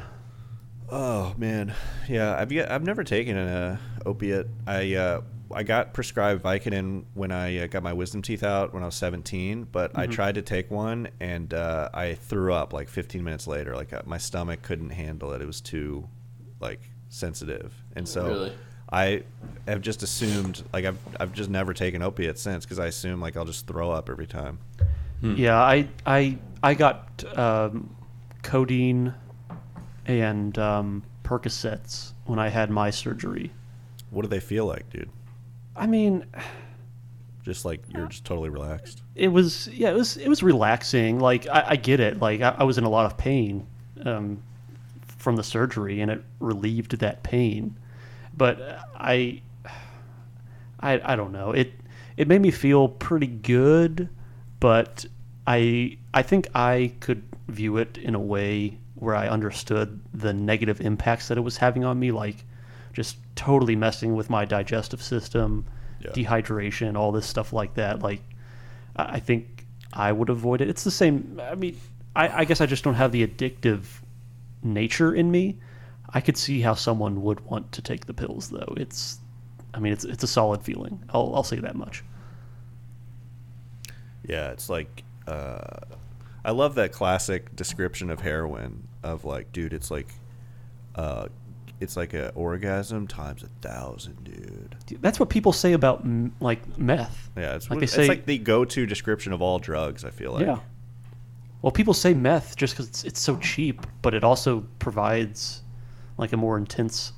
[0.90, 1.74] Oh man,
[2.08, 2.36] yeah.
[2.38, 4.48] I've yet, I've never taken an uh, opiate.
[4.68, 5.22] I uh,
[5.52, 8.96] I got prescribed Vicodin when I uh, got my wisdom teeth out when I was
[8.96, 13.48] 17, but I tried to take one and uh, I threw up like 15 minutes
[13.48, 13.76] later.
[13.76, 15.42] Like uh, my stomach couldn't handle it.
[15.42, 16.08] It was too
[16.60, 18.54] like sensitive, and so Really?
[18.92, 19.24] I
[19.68, 23.36] have just assumed like I've I've just never taken opiates since because I assume like
[23.38, 24.60] I'll just throw up every time.
[25.22, 27.96] Yeah, I I I got um,
[28.44, 29.16] codeine
[30.06, 33.52] and um, Percocets when I had my surgery.
[34.12, 35.10] What do they feel like, dude?
[35.76, 36.26] I mean,
[37.44, 39.02] Just like you're just totally relaxed.
[39.14, 41.20] it was yeah, it was it was relaxing.
[41.20, 42.20] Like I, I get it.
[42.20, 43.68] Like I, I was in a lot of pain
[44.04, 44.42] um,
[45.18, 47.76] from the surgery, and it relieved that pain.
[48.38, 48.60] But
[48.96, 49.42] I,
[50.80, 51.52] I I don't know.
[51.52, 51.74] It
[52.18, 54.10] it made me feel pretty good,
[54.60, 55.06] but
[55.46, 60.82] I I think I could view it in a way where I understood the negative
[60.82, 62.38] impacts that it was having on me, like
[62.94, 65.66] just totally messing with my digestive system,
[66.00, 66.12] Yeah.
[66.12, 68.02] dehydration, all this stuff like that.
[68.02, 68.22] Like
[68.96, 70.70] I think I would avoid it.
[70.70, 71.40] It's the same.
[71.44, 71.78] I mean,
[72.16, 73.84] I, I guess I just don't have the addictive
[74.64, 75.58] nature in me.
[76.14, 78.74] I could see how someone would want to take the pills, though.
[78.78, 79.20] It's,
[79.74, 81.04] I mean, it's it's a solid feeling.
[81.10, 82.04] I'll I'll say that much.
[84.28, 85.80] Yeah, it's like uh,
[86.46, 90.08] I love that classic description of heroin of like, dude, it's like
[90.96, 91.28] uh,
[91.80, 95.02] it's like an orgasm times a thousand, dude.
[95.02, 97.30] That's what people say about m- like meth.
[97.36, 100.06] Yeah, it's Like what- they it's say- like the go-to description of all drugs.
[100.06, 100.46] I feel like.
[100.46, 100.60] yeah.
[101.62, 105.64] Well, people say meth just because it's, it's so cheap, but it also provides
[106.18, 107.12] like a more intense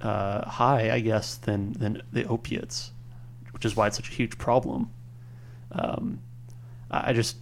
[0.00, 2.92] uh, high, I guess, than than the opiates,
[3.52, 4.90] which is why it's such a huge problem.
[5.72, 6.20] Um,
[6.90, 7.36] I just,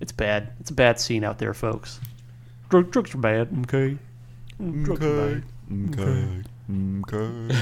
[0.00, 0.52] it's bad.
[0.60, 2.00] It's a bad scene out there, folks.
[2.68, 3.48] Drug, drugs are bad.
[3.62, 3.96] Okay.
[4.82, 5.42] Drugs are bad.
[5.98, 6.42] Okay.
[7.18, 7.56] Okay.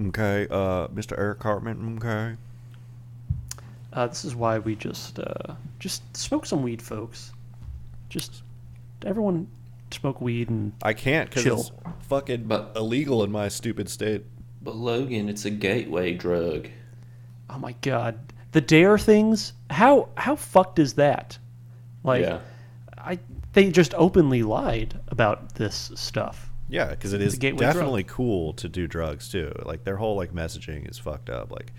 [0.00, 0.46] okay.
[0.50, 1.18] Uh, Mr.
[1.18, 1.96] Eric Cartman.
[1.96, 2.36] Okay.
[3.92, 7.32] Uh, this is why we just uh, just smoke some weed, folks.
[8.08, 8.42] Just
[9.06, 9.48] everyone
[9.90, 11.72] smoke weed and I can't because it's
[12.08, 14.24] fucking But- illegal in my stupid state.
[14.60, 16.68] but Logan, it's a gateway drug.
[17.48, 18.18] oh my god,
[18.52, 19.52] the dare things.
[19.70, 21.38] How how fucked is that?
[22.04, 22.40] Like, yeah.
[22.96, 23.18] I
[23.52, 26.50] they just openly lied about this stuff.
[26.68, 27.74] Yeah, because It's is gateway drug.
[27.74, 29.52] definitely cool to do drugs too.
[29.64, 31.50] Like their whole like messaging is fucked up.
[31.50, 31.72] Like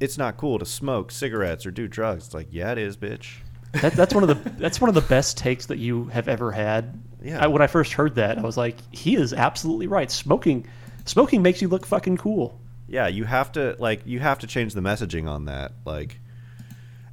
[0.00, 2.26] it's not cool to smoke cigarettes or do drugs.
[2.26, 3.36] It's like yeah, it is, bitch.
[3.72, 6.52] That, that's one of the that's one of the best takes that you have ever
[6.52, 7.00] had.
[7.22, 7.44] Yeah.
[7.44, 10.10] I, when I first heard that, I was like, he is absolutely right.
[10.10, 10.66] Smoking,
[11.04, 12.58] smoking makes you look fucking cool.
[12.92, 15.72] Yeah, you have to like you have to change the messaging on that.
[15.86, 16.20] Like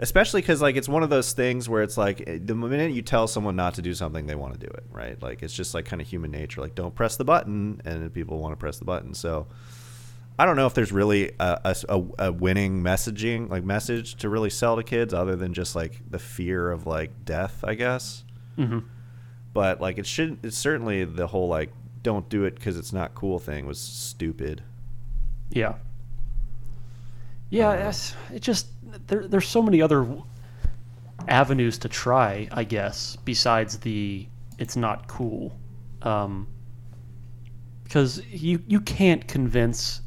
[0.01, 3.01] especially because like it's one of those things where it's like eh, the minute you
[3.01, 5.21] tell someone not to do something, they want to do it, right?
[5.23, 6.59] Like it's just like kind of human nature.
[6.59, 9.13] Like don't press the button, and people want to press the button.
[9.15, 9.47] So.
[10.37, 14.49] I don't know if there's really a, a, a winning messaging like message to really
[14.49, 18.23] sell to kids other than just like the fear of like death, I guess.
[18.55, 18.79] hmm
[19.51, 21.73] But like it should, it's certainly the whole like
[22.03, 24.63] don't do it because it's not cool thing was stupid.
[25.49, 25.75] Yeah.
[27.49, 28.67] Yeah, it's, it just
[29.07, 29.27] there.
[29.27, 30.07] There's so many other
[31.27, 34.27] avenues to try, I guess, besides the
[34.59, 35.57] it's not cool,
[36.03, 36.47] um,
[37.83, 40.01] because you you can't convince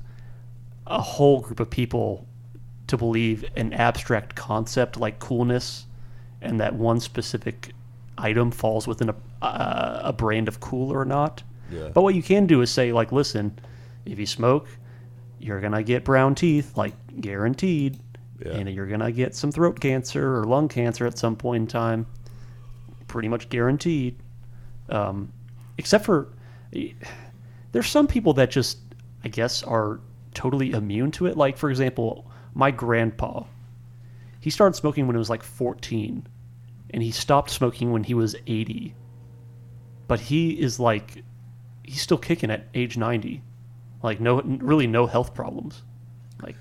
[0.87, 2.27] a whole group of people
[2.87, 5.87] to believe an abstract concept like coolness
[6.43, 7.73] and that one specific
[8.19, 11.43] item falls within a, uh, a brand of cool or not.
[11.71, 11.89] Yeah.
[11.95, 13.59] But what you can do is say, like, listen,
[14.05, 14.69] if you smoke,
[15.43, 17.99] you're going to get brown teeth, like, guaranteed.
[18.45, 18.53] Yeah.
[18.53, 21.67] And you're going to get some throat cancer or lung cancer at some point in
[21.67, 22.07] time.
[23.09, 24.17] Pretty much guaranteed.
[24.89, 25.33] Um,
[25.79, 26.29] except for,
[27.73, 28.79] there's some people that just,
[29.25, 30.01] I guess, are
[30.35, 31.37] totally immune to it.
[31.37, 33.45] Like, for example, my grandpa,
[34.41, 36.27] he started smoking when he was like 14,
[36.91, 38.95] and he stopped smoking when he was 80.
[40.09, 41.23] But he is like,
[41.85, 43.43] he's still kicking at age 90.
[44.03, 45.83] Like, no, really no health problems.
[46.43, 46.57] Like,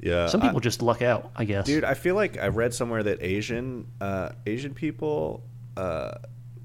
[0.00, 1.66] Yeah, some I- people just luck out, I guess.
[1.66, 5.42] Dude, I feel like I read somewhere that Asian uh, Asian people,
[5.76, 6.12] uh,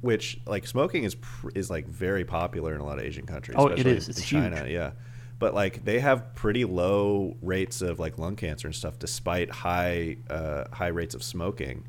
[0.02, 3.56] which like smoking is pr- is like very popular in a lot of Asian countries.
[3.58, 4.10] Oh, it especially is.
[4.10, 4.72] It's in China, huge.
[4.72, 4.92] yeah.
[5.40, 10.18] But like they have pretty low rates of like lung cancer and stuff, despite high
[10.30, 11.88] uh, high rates of smoking.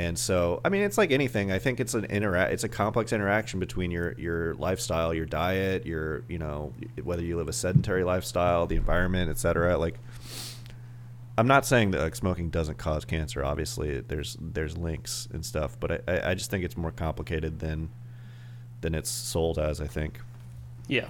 [0.00, 1.52] And so, I mean, it's like anything.
[1.52, 5.84] I think it's an intera- It's a complex interaction between your your lifestyle, your diet,
[5.84, 6.72] your you know
[7.04, 9.76] whether you live a sedentary lifestyle, the environment, etc.
[9.76, 9.98] Like,
[11.36, 13.44] I'm not saying that like smoking doesn't cause cancer.
[13.44, 17.58] Obviously, there's there's links and stuff, but I, I, I just think it's more complicated
[17.58, 17.90] than
[18.80, 19.82] than it's sold as.
[19.82, 20.18] I think,
[20.88, 21.08] yeah.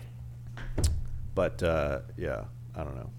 [1.37, 2.43] but uh, yeah,
[2.75, 3.11] I don't know.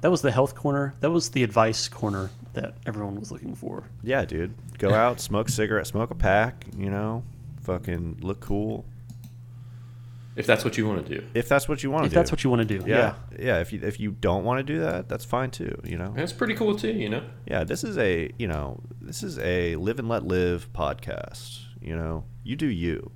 [0.00, 0.94] That was the health corner.
[1.00, 3.84] That was the advice corner that everyone was looking for.
[4.02, 6.66] Yeah, dude, go out, smoke a cigarette, smoke a pack.
[6.76, 7.22] You know,
[7.62, 8.84] fucking look cool
[10.36, 11.26] If that's what you want to do.
[11.34, 12.14] if that's what you want to If do.
[12.16, 13.38] that's what you want to do, yeah, yeah.
[13.38, 13.60] yeah.
[13.60, 15.80] If you if you don't want to do that, that's fine too.
[15.84, 16.12] You know.
[16.14, 17.22] That's pretty cool too, you know?
[17.46, 21.60] Yeah, this is a you know this is a live and let live podcast.
[21.80, 23.12] You know, you do you,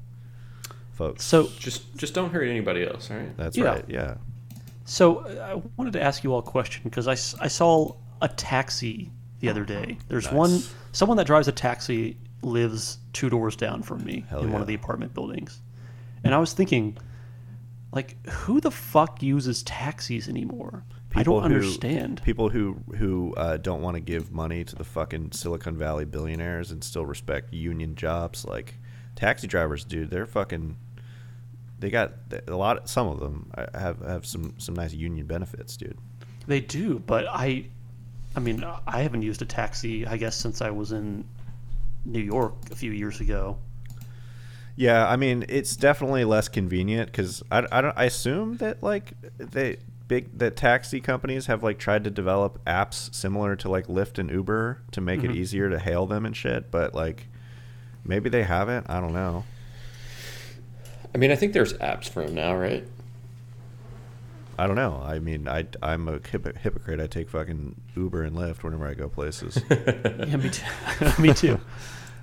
[0.92, 1.24] folks.
[1.24, 3.36] So, Just just don't hurt anybody else, all right?
[3.36, 3.64] that's Yeah.
[3.64, 3.84] right.
[3.88, 4.14] Yeah.
[4.84, 7.94] so uh, I wanted to ask you all a question because I, s- I saw
[8.22, 9.10] a taxi
[9.40, 9.98] the other day.
[10.08, 10.34] There's Nice.
[10.34, 10.62] one
[10.92, 14.66] someone that drives a taxi lives two doors down from me Hell in one of
[14.66, 15.60] the apartment buildings,
[16.24, 16.96] and I was thinking,
[17.92, 20.84] like, who the fuck uses taxis anymore?
[21.14, 22.22] I don't who- understand.
[22.22, 26.70] people who who uh, don't want to give money to the fucking Silicon Valley billionaires
[26.70, 28.44] and still respect union jobs.
[28.44, 28.74] Like
[29.16, 30.76] taxi drivers, dude, they're fucking.
[31.80, 32.12] They got
[32.46, 32.88] a lot.
[32.88, 35.98] Some of them have have some some nice union benefits, dude.
[36.46, 37.66] They do, but I,
[38.36, 41.24] I mean, I haven't used a taxi, I guess, since I was in
[42.04, 43.58] New York a few years ago.
[44.76, 49.12] Yeah, I mean it's definitely less convenient because I, I don't I assume that like
[49.36, 49.76] they
[50.08, 54.30] big that taxi companies have like tried to develop apps similar to like Lyft and
[54.30, 55.36] Uber to make it mm-hmm.
[55.36, 57.26] easier to hail them and shit, but like
[58.04, 58.88] maybe they haven't.
[58.88, 59.44] I don't know.
[61.14, 62.86] I mean, I think there's apps for them now, right?
[64.60, 65.02] I don't know.
[65.02, 67.00] I mean, I I'm a hypo- hypocrite.
[67.00, 69.62] I take fucking Uber and Lyft whenever I go places.
[69.70, 70.66] Yeah, me too.
[71.22, 71.60] me too.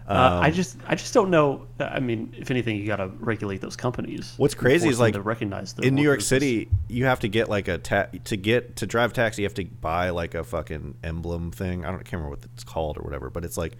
[0.07, 1.67] Uh, I just, I just don't know.
[1.81, 4.35] I mean, if anything, you got to regulate those companies.
[4.37, 6.21] What's crazy is like to recognize in New York.
[6.21, 9.41] City, you have to get like a ta- to get to drive taxi.
[9.41, 11.83] You have to buy like a fucking emblem thing.
[11.83, 13.73] I don't can't remember what it's called or whatever, but it's like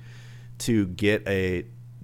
[0.58, 1.64] to get a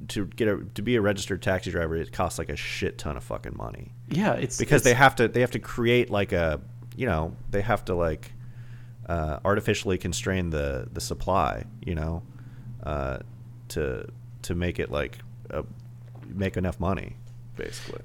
[0.10, 1.96] to get a to be a registered taxi driver.
[1.96, 5.28] It costs like a shit ton of fucking money Yeah, it's because they have to
[5.28, 6.62] they have to create like a
[6.96, 8.34] you know they have to like
[9.08, 11.66] uh, artificially constrain the the supply.
[11.86, 12.24] You know,
[12.84, 13.20] uh,
[13.70, 14.08] to
[14.44, 15.18] to make it like
[15.52, 15.64] uh,
[16.28, 17.16] make enough money,
[17.56, 18.02] basically.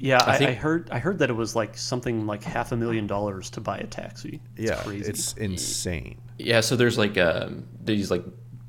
[0.00, 2.70] Yeah, I I, think- I heard, I heard that it was like something like half
[2.70, 4.40] a million dollars to buy a taxi.
[4.56, 5.10] It's yeah, crazy.
[5.10, 6.20] it's insane.
[6.38, 8.24] Yeah, so there's like um, these like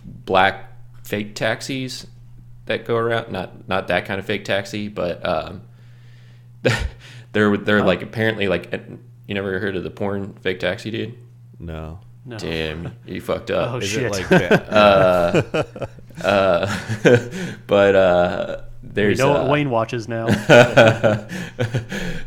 [0.06, 0.68] black
[1.10, 2.05] fake taxis
[2.68, 3.32] that go around.
[3.32, 5.62] Not not that kind of fake taxi, but um,
[7.34, 8.72] they're they're like apparently like
[9.28, 11.18] you never heard of the porn fake taxi dude?
[11.60, 11.99] No.
[12.26, 12.38] no.
[12.38, 13.72] Damn, you fucked up.
[13.74, 14.03] Oh, Is shit.
[14.03, 15.89] it like that?
[16.24, 16.80] Uh,
[17.68, 18.62] but uh,
[18.95, 20.28] we know uh, what Wayne watches now.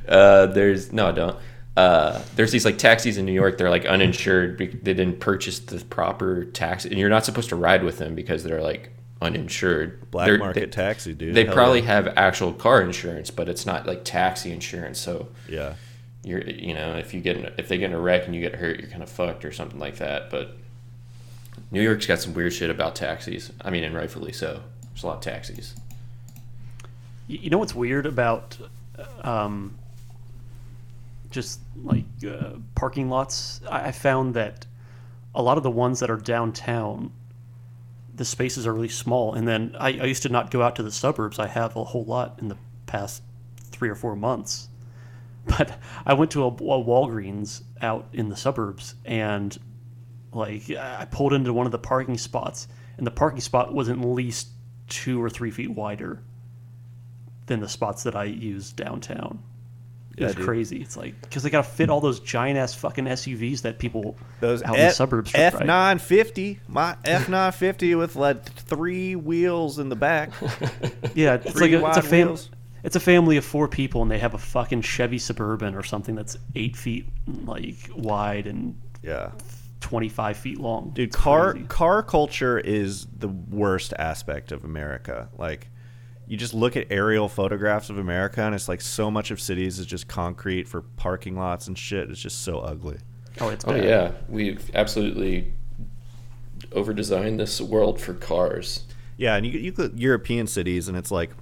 [0.08, 1.38] uh, there's no, I don't.
[1.76, 3.56] Uh, there's these like taxis in New York.
[3.58, 4.58] They're like uninsured.
[4.58, 8.44] They didn't purchase the proper taxi, and you're not supposed to ride with them because
[8.44, 8.90] they're like
[9.22, 10.10] uninsured.
[10.10, 11.34] Black They're- market They, taxi, dude.
[11.34, 11.86] they Hell probably yeah.
[11.86, 14.98] have actual car insurance, but it's not like taxi insurance.
[14.98, 15.74] So Yeah.
[16.24, 18.40] you're, you know, if you get in, if they get in a wreck and you
[18.40, 20.28] get hurt, you're kind of fucked or something like that.
[20.28, 20.56] But
[21.70, 23.50] New York's got some weird shit about taxis.
[23.64, 24.62] I mean, and rightfully so.
[24.92, 25.74] There's a lot of taxis.
[27.28, 28.58] You know what's weird about
[29.22, 29.78] um,
[31.32, 33.60] just like uh, parking lots?
[33.68, 34.66] I, I found that
[35.34, 37.12] a lot of the ones that are downtown,
[38.14, 39.34] the spaces are really small.
[39.34, 41.38] And then I, I used to not go out to the suburbs.
[41.38, 42.56] I have a whole lot in the
[42.86, 43.22] past
[43.70, 44.68] three or four months.
[45.46, 49.58] but I went to a, a Walgreens out in the suburbs, and
[50.32, 53.98] like I pulled into one of the parking spots, and the parking spot was at
[53.98, 54.48] least
[54.88, 56.22] two or three feet wider
[57.46, 59.42] than the spots that I use downtown.
[60.16, 60.44] It was dude.
[60.44, 60.80] crazy.
[60.82, 64.16] It's like because they got to fit all those giant ass fucking SUVs that people
[64.40, 65.32] Those out in the suburbs.
[65.34, 66.60] F nine fifty.
[66.68, 70.30] my F nine fifty with like three wheels in the back.
[71.14, 72.36] Yeah, it's Three like a, it's a wide fam-
[72.84, 76.14] It's a family of four people, and they have a fucking Chevy Suburban or something
[76.14, 77.06] that's eight feet
[77.44, 79.30] like wide and Yeah,
[79.80, 80.90] twenty five feet long.
[80.94, 81.66] dude, It's car crazy.
[81.68, 85.28] car culture is the worst aspect of America.
[85.38, 85.68] Like,
[86.32, 89.78] you just look at aerial photographs of America, and it's like so much of cities
[89.78, 92.10] is just concrete for parking lots and shit.
[92.10, 92.96] It's just so ugly.
[93.38, 95.52] Oh, it's Oh yeah, we've absolutely
[96.72, 98.84] over-designed this world for cars.
[99.18, 101.32] Yeah, and you you look at European cities, and it's like,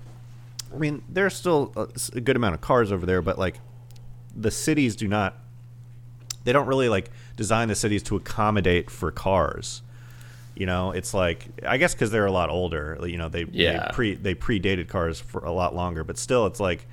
[0.74, 1.86] I mean, there's still a,
[2.16, 3.60] a good amount of cars over there, but like,
[4.34, 5.38] the cities do not.
[6.42, 9.82] They don't really like design the cities to accommodate for cars.
[10.60, 12.98] You know, it's like I guess because they're a lot older.
[13.04, 13.86] You know, they Yeah.
[13.88, 16.86] they pre they predated cars for a lot longer, but still, it's like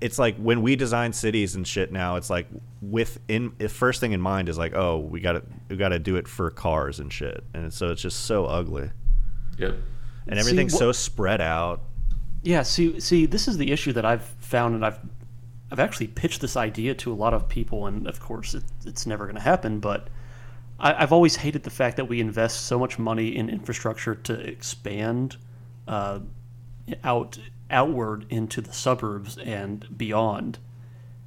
[0.00, 2.46] it's like when we design cities and shit now it's like
[2.82, 5.98] within the first thing in mind is like oh we got to we got to
[5.98, 8.90] do it for cars and shit and so it's just so ugly
[9.56, 9.76] Yep.
[10.26, 11.80] and See, everything's so spread out
[12.42, 14.98] Yeah, see, see, this is the issue that I've found, and I've,
[15.70, 19.06] I've actually pitched this idea to a lot of people, and of course, it, it's
[19.06, 19.80] never going to happen.
[19.80, 20.08] But
[20.78, 24.34] I, I've always hated the fact that we invest so much money in infrastructure to
[24.34, 25.36] expand
[25.86, 26.20] uh,
[27.02, 27.38] out
[27.70, 30.58] outward into the suburbs and beyond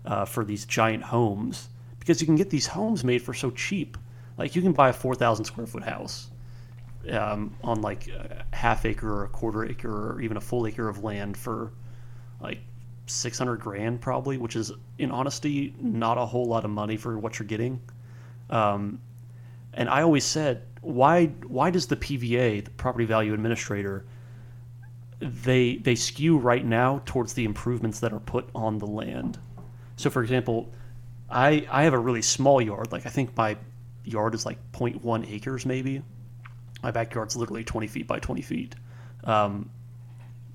[0.06, 1.70] uh, for these giant homes,
[2.00, 3.98] because you can get these homes made for so cheap.
[4.38, 6.30] Like you can buy a four thousand square foot house
[7.12, 10.88] um, on like a half acre or a quarter acre or even a full acre
[10.88, 11.72] of land for
[12.42, 12.60] like
[13.08, 17.40] 600 grand probably which is in honesty not a whole lot of money for what
[17.40, 17.82] you're getting
[18.50, 19.00] um,
[19.78, 24.06] and i always said why why does the pva the property value administrator
[25.20, 29.38] they they skew right now towards the improvements that are put on the land?
[29.96, 30.72] So for example
[31.30, 32.92] i i have a really small yard.
[32.92, 33.58] Like i think my
[34.04, 36.02] yard is like 0.1 acres maybe.
[36.84, 38.76] My backyard's literally 20 feet by 20 feet.
[39.24, 39.70] Um,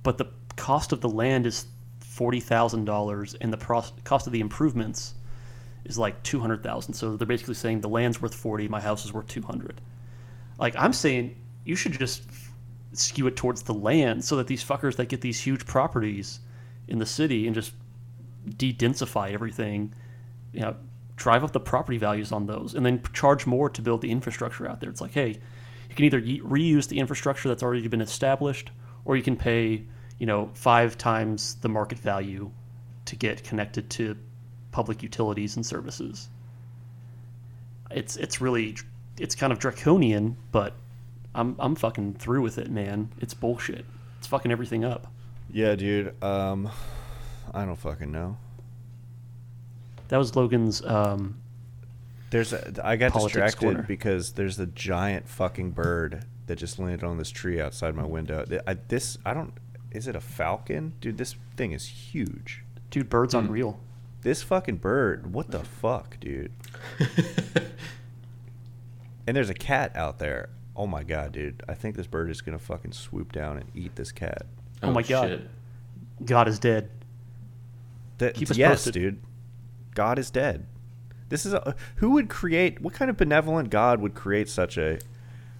[0.03, 1.67] but the cost of the land is
[2.01, 5.15] $40,000 and the pros- cost of the improvements
[5.85, 6.95] is like 200,000.
[6.95, 9.81] So they're basically saying the land's worth 40, my house is worth 200.
[10.59, 12.23] Like I'm saying you should just
[12.93, 16.41] skew it towards the land so that these fuckers that get these huge properties
[16.89, 17.73] in the city and just
[18.57, 19.93] de-densify everything,
[20.53, 20.77] you know,
[21.17, 24.69] drive up the property values on those and then charge more to build the infrastructure
[24.69, 24.91] out there.
[24.91, 25.39] It's like, hey,
[25.89, 28.71] you can either reuse the infrastructure that's already been established
[29.05, 29.85] or you can pay,
[30.19, 32.51] you know, five times the market value
[33.05, 34.17] to get connected to
[34.73, 36.29] public utilities and services.
[37.91, 38.77] It's it's really
[39.19, 40.75] it's kind of draconian, but
[41.35, 43.11] I'm I'm fucking through with it, man.
[43.21, 43.85] It's bullshit.
[44.19, 45.07] It's fucking everything up.
[45.51, 46.71] yeah dude um
[47.53, 48.37] i don't fucking know
[50.09, 51.37] That was Logan's um,
[52.31, 53.83] there's a, i got distracted corner.
[53.83, 58.45] because there's a giant fucking bird that just landed on this tree outside my window
[58.67, 59.53] I, this i don't
[59.91, 63.11] is it a falcon dude this thing is huge dude.
[63.11, 63.81] Birds unreal.
[64.23, 66.53] This fucking bird what the fuck dude
[69.27, 72.41] and there's a cat out there oh my god dude i think this bird is
[72.41, 74.47] gonna fucking swoop down and eat this cat
[74.85, 75.29] Oh my God.
[75.29, 75.49] shit.
[76.25, 76.91] God is dead.
[78.19, 78.95] That, Keep us yes, posted.
[78.95, 79.23] dude.
[79.95, 80.67] God is dead.
[81.29, 84.99] This is a, who would create what kind of benevolent God would create such a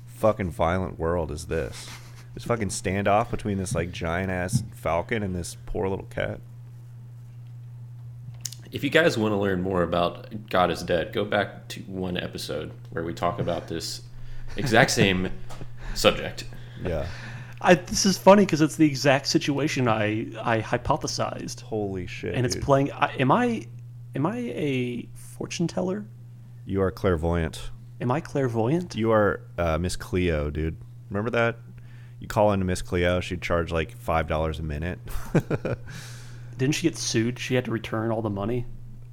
[0.07, 1.89] fucking violent world as this?
[2.35, 6.41] This fucking standoff between this like giant ass falcon and this poor little cat.
[8.73, 12.17] If you guys want to learn more about God is Dead, go back to one
[12.17, 14.01] episode where we talk about this
[14.57, 15.29] exact same
[15.95, 16.45] subject.
[16.83, 17.07] Yeah.
[17.61, 22.35] I, this is funny because it's the exact situation I I hypothesized, Holy shit.
[22.35, 22.65] and it's dude.
[22.65, 22.93] playing.
[22.93, 23.67] I, am I
[24.17, 26.07] am I a fortune teller?
[26.65, 27.71] You are clairvoyant.
[28.01, 28.97] Am I clairvoyant?
[28.97, 30.77] You are uh, Miss Cleo, dude.
[31.11, 31.59] Remember that?
[32.19, 34.99] You call into Miss Cleo, she'd charge like five dollars a minute.
[36.63, 37.41] Didn't she get sued?
[37.41, 38.67] She had to return all the money.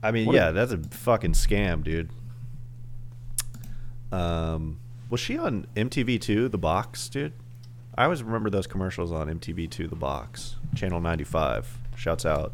[0.04, 2.12] I mean, What a- yeah, that's a fucking scam, dude.
[4.12, 7.34] Um, was she on MTV2, The Box, dude?
[7.98, 11.76] I always remember those commercials on MTV2, The Box, Channel 95.
[11.96, 12.54] Shouts out.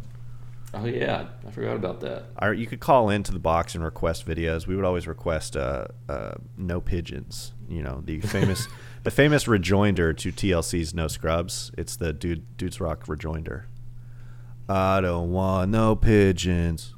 [0.74, 2.28] Oh yeah, I forgot about that.
[2.40, 4.66] I, you could call into the box and request videos.
[4.66, 7.52] We would always request uh, uh, no pigeons.
[7.68, 8.70] You know the famous,
[9.04, 11.72] the famous rejoinder to TLC's No Scrubs.
[11.78, 13.68] It's the dude dudes rock rejoinder.
[14.68, 16.94] I don't want no pigeons.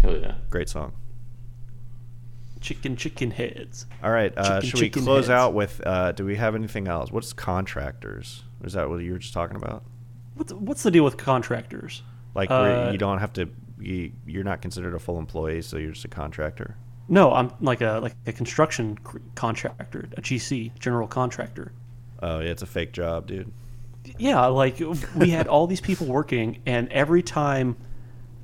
[0.00, 0.34] Hell yeah.
[0.50, 0.92] Great song.
[2.60, 3.86] Chicken, chicken heads.
[4.02, 5.30] All right, uh, Chicken, should we close heads.
[5.30, 5.80] out with?
[5.86, 7.12] Uh, do we have anything else?
[7.12, 8.42] What's contractors?
[8.64, 9.84] Is that what you were just talking about?
[10.34, 12.02] What's what's the deal with contractors?
[12.34, 13.48] Like where Uh, you don't have to,
[13.78, 16.76] you, you're not considered a full employee, so you're just a contractor.
[17.08, 18.98] No, I'm like a like a construction
[19.34, 21.72] contractor, a GC, general contractor.
[22.22, 23.52] Oh yeah, it's a fake job, dude.
[24.18, 24.80] Yeah, like
[25.16, 27.76] we had all these people working, and every time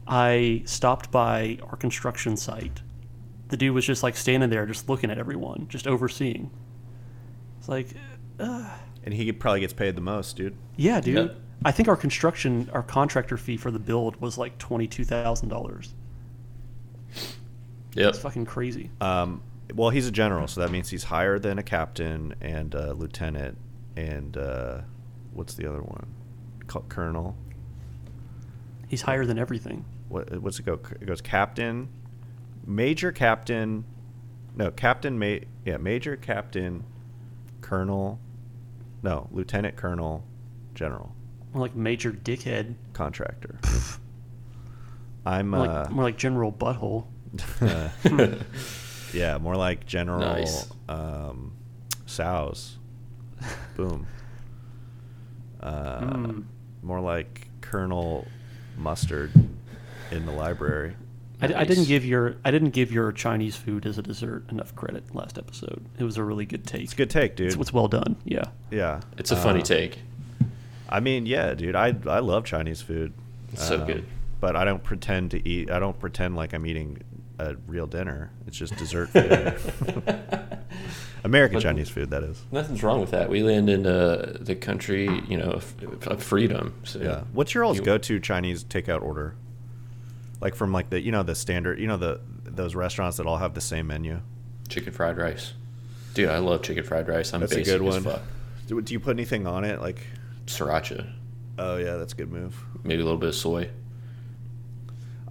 [0.06, 2.82] I stopped by our construction site,
[3.48, 6.50] the dude was just like standing there, just looking at everyone, just overseeing.
[7.58, 7.88] It's like,
[8.38, 10.56] And he probably gets paid the most, dude.
[10.76, 11.16] yeah, dude.
[11.30, 11.34] Yeah.
[11.64, 15.48] I think our construction, our contractor fee for the build was like twenty two thousand
[15.48, 15.94] dollars.
[17.94, 18.90] Yeah, It's fucking crazy.
[19.00, 19.42] Um,
[19.74, 23.58] well, he's a general, so that means he's higher than a captain and a lieutenant
[23.96, 24.80] and uh,
[25.32, 26.06] what's the other one?
[26.66, 27.34] Col-
[28.88, 29.84] He's higher than everything.
[30.08, 30.74] What, what's it go?
[31.00, 31.88] It goes captain,
[32.66, 33.84] major captain,
[34.54, 36.84] no captain, ma- yeah, major captain,
[37.62, 38.18] colonel,
[39.02, 40.24] no lieutenant colonel,
[40.74, 41.14] general,
[41.54, 42.74] More like major dickhead.
[42.92, 43.58] contractor.
[45.24, 47.06] I'm More uh, like, more like general butthole.
[49.14, 50.68] yeah, more like general Nice.
[50.88, 51.52] um,
[52.06, 52.76] Tso's.
[53.76, 54.06] Boom.
[55.62, 56.44] Uh, Mm.
[56.82, 58.26] More like Colonel
[58.76, 59.30] Mustard
[60.10, 60.94] in the library.
[61.40, 64.74] I, I didn't give your I didn't give your Chinese food as a dessert enough
[64.74, 65.84] credit last episode.
[65.98, 66.82] It was a really good take.
[66.82, 67.48] It's a good take, dude.
[67.48, 68.16] It's, it's well done.
[68.24, 68.44] Yeah.
[68.70, 69.98] yeah, It's a funny Uh, take.
[70.88, 71.74] I mean, yeah, dude.
[71.76, 73.12] I I love Chinese food.
[73.52, 74.04] It's so Um, good.
[74.40, 75.70] But I don't pretend to eat.
[75.70, 77.00] I don't pretend like I'm eating
[77.50, 78.30] a real dinner.
[78.46, 79.56] It's just dessert dinner.
[81.24, 82.42] American But- Chinese food, that is.
[82.50, 83.28] Nothing's wrong with that.
[83.28, 85.74] We land in uh, the country, you know, of,
[86.06, 86.74] of freedom.
[86.84, 87.22] So Yeah.
[87.32, 89.34] What's your all's you- go-to Chinese takeout order?
[90.40, 93.36] Like from like the you know the standard you know the those restaurants that all
[93.36, 94.20] have the same menu.
[94.68, 95.52] Chicken fried rice.
[96.14, 97.32] Dude, I love chicken fried rice.
[97.32, 98.02] I'm That's a good as one.
[98.02, 98.22] fuck.
[98.66, 99.80] Do, do you put anything on it?
[99.80, 100.04] Like,
[100.46, 101.08] Sriracha.
[101.60, 102.60] oh yeah, that's a good move.
[102.82, 103.70] Maybe a little bit of soy.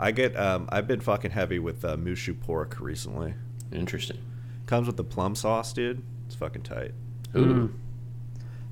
[0.02, 3.36] I get um I've been fucking heavy with uh, moo shu pork recently.
[3.72, 4.18] Interesting.
[4.65, 6.02] Comes with the plum sauce, dude.
[6.26, 6.94] It's fucking tight.
[7.36, 7.45] Ooh.
[7.45, 7.73] Mm.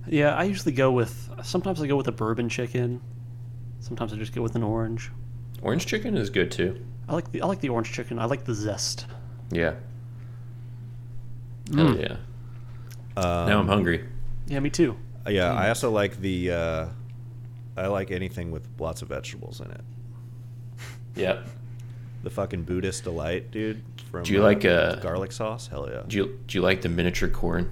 [0.08, 3.00] Yeah, I usually go with sometimes I go with a bourbon chicken.
[3.80, 5.12] Sometimes I just go with an orange.
[5.62, 6.84] Orange chicken is good too.
[7.08, 8.18] I like the I like the orange chicken.
[8.20, 9.06] I like the zest.
[9.52, 9.76] Yeah.
[11.76, 12.02] Hell Mm.
[12.02, 12.16] yeah.
[13.22, 14.06] Um, now I'm hungry.
[14.48, 14.98] Yeah, me too.
[15.28, 16.52] Yeah, I also like the.
[16.52, 16.86] Uh,
[17.78, 19.82] I like anything with lots of vegetables in it.
[21.16, 21.48] Yep.
[22.24, 23.84] The fucking Buddhist delight, dude.
[24.12, 25.68] From Do you like, uh, garlic sauce?
[25.68, 26.02] Hell yeah.
[26.08, 27.72] Do you do you like the miniature corn?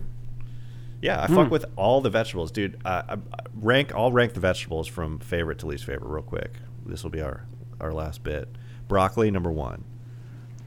[1.01, 2.79] Yeah, I fuck with all the vegetables, dude.
[2.83, 3.17] I, I, I
[3.53, 3.93] rank.
[3.93, 6.53] I'll rank the vegetables from favorite to least favorite real quick.
[6.85, 7.45] This will be our
[7.79, 8.47] our last bit.
[8.87, 9.83] Broccoli number one.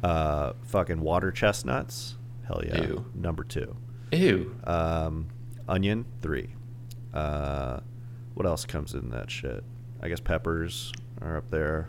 [0.02, 2.16] Uh, fucking water chestnuts.
[2.46, 2.82] Hell yeah.
[2.82, 3.04] Ew.
[3.14, 3.76] Number two.
[4.12, 4.56] Ew.
[4.64, 5.28] Um,
[5.68, 6.54] onion three.
[7.12, 7.80] Uh,
[8.34, 9.64] what else comes in that shit?
[10.02, 11.88] I guess peppers are up there.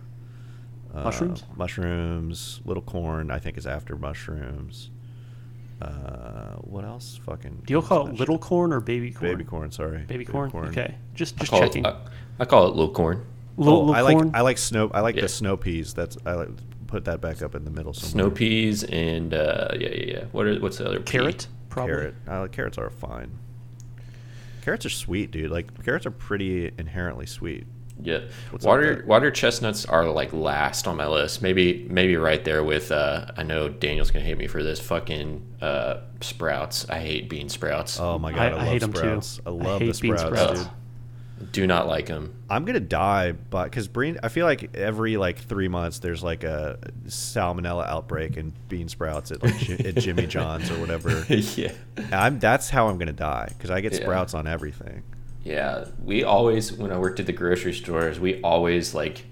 [0.94, 1.44] Uh, Mushrooms?
[1.56, 2.60] Mushrooms.
[2.66, 3.32] Little corn.
[3.32, 4.90] I think is after mushrooms.
[5.82, 7.20] Uh, what else?
[7.26, 7.64] Fucking.
[7.66, 8.42] Do you call it little shit?
[8.42, 9.32] corn or baby corn?
[9.32, 9.72] Baby corn.
[9.72, 10.00] Sorry.
[10.04, 10.52] Baby corn.
[10.54, 11.86] Okay, just I just call checking.
[11.86, 11.98] it, I,
[12.42, 13.26] I call it little corn.
[13.58, 14.36] little, Oh, little I like.
[14.36, 14.92] I like snow.
[14.94, 15.22] I like Yeah.
[15.24, 15.94] the snow peas.
[15.94, 16.50] That's I like
[16.88, 17.94] put that back up in the middle.
[17.94, 20.24] Snow peas and uh, yeah, yeah, yeah.
[20.34, 21.14] What are what's the other pea?
[21.14, 21.48] carrot.
[21.70, 21.94] Probably.
[21.96, 22.16] Carrot.
[22.28, 23.32] I like carrots are fine.
[24.62, 25.50] Carrots are sweet, dude.
[25.50, 27.66] Like carrots are pretty inherently sweet.
[28.04, 31.42] Yeah, What's water water chestnuts are like last on my list.
[31.42, 32.92] Maybe maybe right there with.
[32.92, 34.80] Uh, I know Daniel's gonna hate me for this.
[34.80, 36.90] Fucking uh, sprouts.
[36.90, 38.00] I hate bean sprouts.
[38.00, 39.00] Oh my god, I- I, I love hate 'em too.
[39.00, 39.40] sprouts.
[39.46, 40.60] I I love the hate bean sprouts, sprouts.
[40.64, 41.52] dude.
[41.52, 42.36] Do not like them.
[42.52, 46.44] I'm gonna die, but because bean, I feel like every like three months there's like
[46.44, 51.26] a salmonella outbreak and bean sprouts at like at Jimmy John's or whatever.
[51.30, 51.72] yeah,
[52.12, 54.02] I'm that's how I'm gonna die because I get Yeah.
[54.02, 55.02] sprouts on everything.
[55.44, 55.86] Yeah.
[56.04, 59.26] We always when I worked at the grocery stores, we always like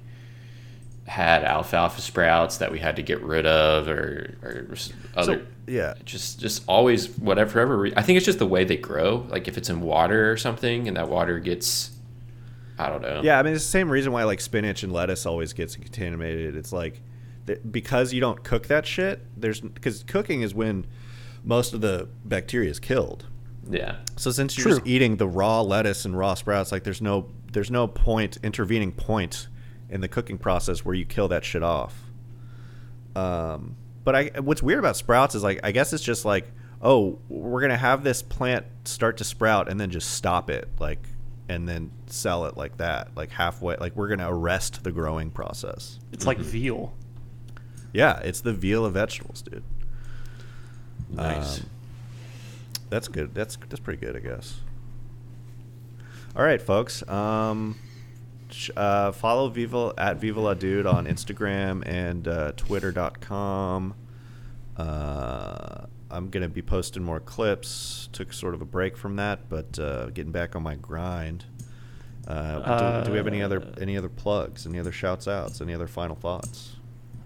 [1.05, 4.67] had alfalfa sprouts that we had to get rid of or or
[5.15, 5.39] other.
[5.39, 9.47] So yeah, just just always whatever i think it's just the way they grow like
[9.47, 11.91] if it's in water or something and that water gets
[12.79, 15.27] i don't know Yeah, I mean it's the same reason why like spinach and lettuce
[15.27, 16.55] always gets contaminated.
[16.55, 17.01] It's like
[17.45, 19.25] th- because you don't cook that shit.
[19.37, 20.87] There's because cooking is when
[21.43, 23.25] most of the bacteria is killed.
[23.69, 24.75] Yeah So since you're True.
[24.75, 28.91] just eating the raw lettuce and raw sprouts, like there's no there's no point intervening
[28.91, 29.47] point
[29.89, 31.95] in the cooking process where you kill that shit off.
[33.15, 37.19] Um, but I what's weird about sprouts is like I guess it's just like oh
[37.27, 40.99] we're gonna have this plant start to sprout and then just stop it like
[41.49, 43.75] and then sell it like that, like halfway.
[43.77, 45.99] Like we're gonna arrest the growing process.
[46.11, 46.93] It's like veal.
[47.91, 49.63] Yeah, it's the veal of vegetables, dude.
[51.09, 51.59] Nice.
[51.59, 51.65] Um,
[52.89, 53.33] That's good.
[53.35, 54.59] That's that's pretty good, I guess.
[56.35, 57.07] All right, folks.
[57.07, 57.77] Um,
[58.75, 63.93] uh, follow Viva at Viva La Dude on Instagram and uh, Twitter.com.
[64.77, 68.09] Uh, I'm gonna be posting more clips.
[68.13, 71.45] Took sort of a break from that, but uh, getting back on my grind.
[72.27, 74.65] Uh, do, do we have any other any other plugs?
[74.65, 75.61] Any other shouts outs?
[75.61, 76.75] Any other final thoughts?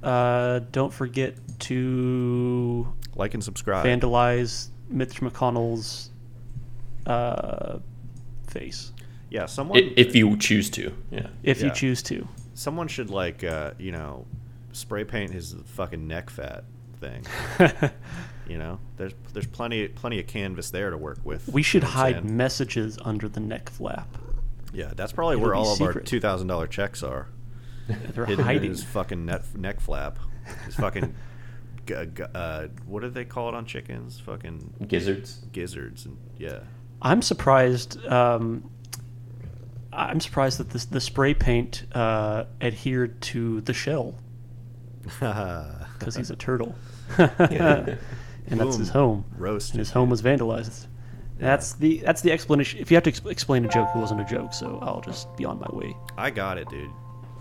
[0.02, 3.85] Uh, don't forget to Like and subscribe.
[3.85, 6.11] vandalize Mitch McConnell's
[7.06, 7.80] uh,
[8.48, 8.94] face
[9.34, 9.80] yeah, someone.
[9.80, 11.28] I- if you choose to, yeah.
[11.41, 12.28] if you choose to.
[12.53, 14.28] Someone should like uh, you know
[14.74, 16.65] spray paint his fucking neck fat
[16.99, 17.26] thing.
[18.48, 21.49] you know, there's there's plenty plenty of canvas there to work with.
[21.49, 22.38] we should you know hide saying?
[22.38, 24.07] messages under the neck flap.
[24.72, 27.28] Yeah, that's probably It'll where be all of our two thousand dollar checks are.
[27.88, 28.70] They're hidden in hiding.
[28.70, 30.20] his fucking neck neck flap.
[30.65, 31.15] His fucking.
[31.85, 34.19] g- g- uh, what do they call it on chickens?
[34.19, 35.41] Fucking Gizzards.
[35.51, 36.60] gizzards and yeah.
[37.01, 38.03] I'm surprised.
[38.05, 38.69] Um,
[39.91, 44.15] I'm surprised that this, the spray paint uh, adhered to the shell
[45.03, 46.76] because he's a turtle,
[47.18, 47.97] and
[48.47, 49.26] that's his home.
[49.38, 50.88] Roasted, And his home was vandalized.
[51.38, 52.80] That's the that's the explanation.
[52.80, 55.35] If you have to exp- explain a joke, it wasn't a joke, so I'll just
[55.35, 55.95] be on my way.
[56.18, 56.89] I got it, dude.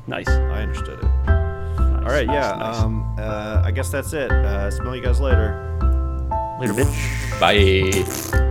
[0.09, 0.29] Nice.
[0.29, 1.42] I understood it.
[2.03, 2.51] All right, yeah.
[2.53, 4.31] Um, uh, I guess that's it.
[4.31, 5.59] Uh, smell you guys later.
[6.61, 7.41] Later, bitch.
[7.41, 8.49] Bye.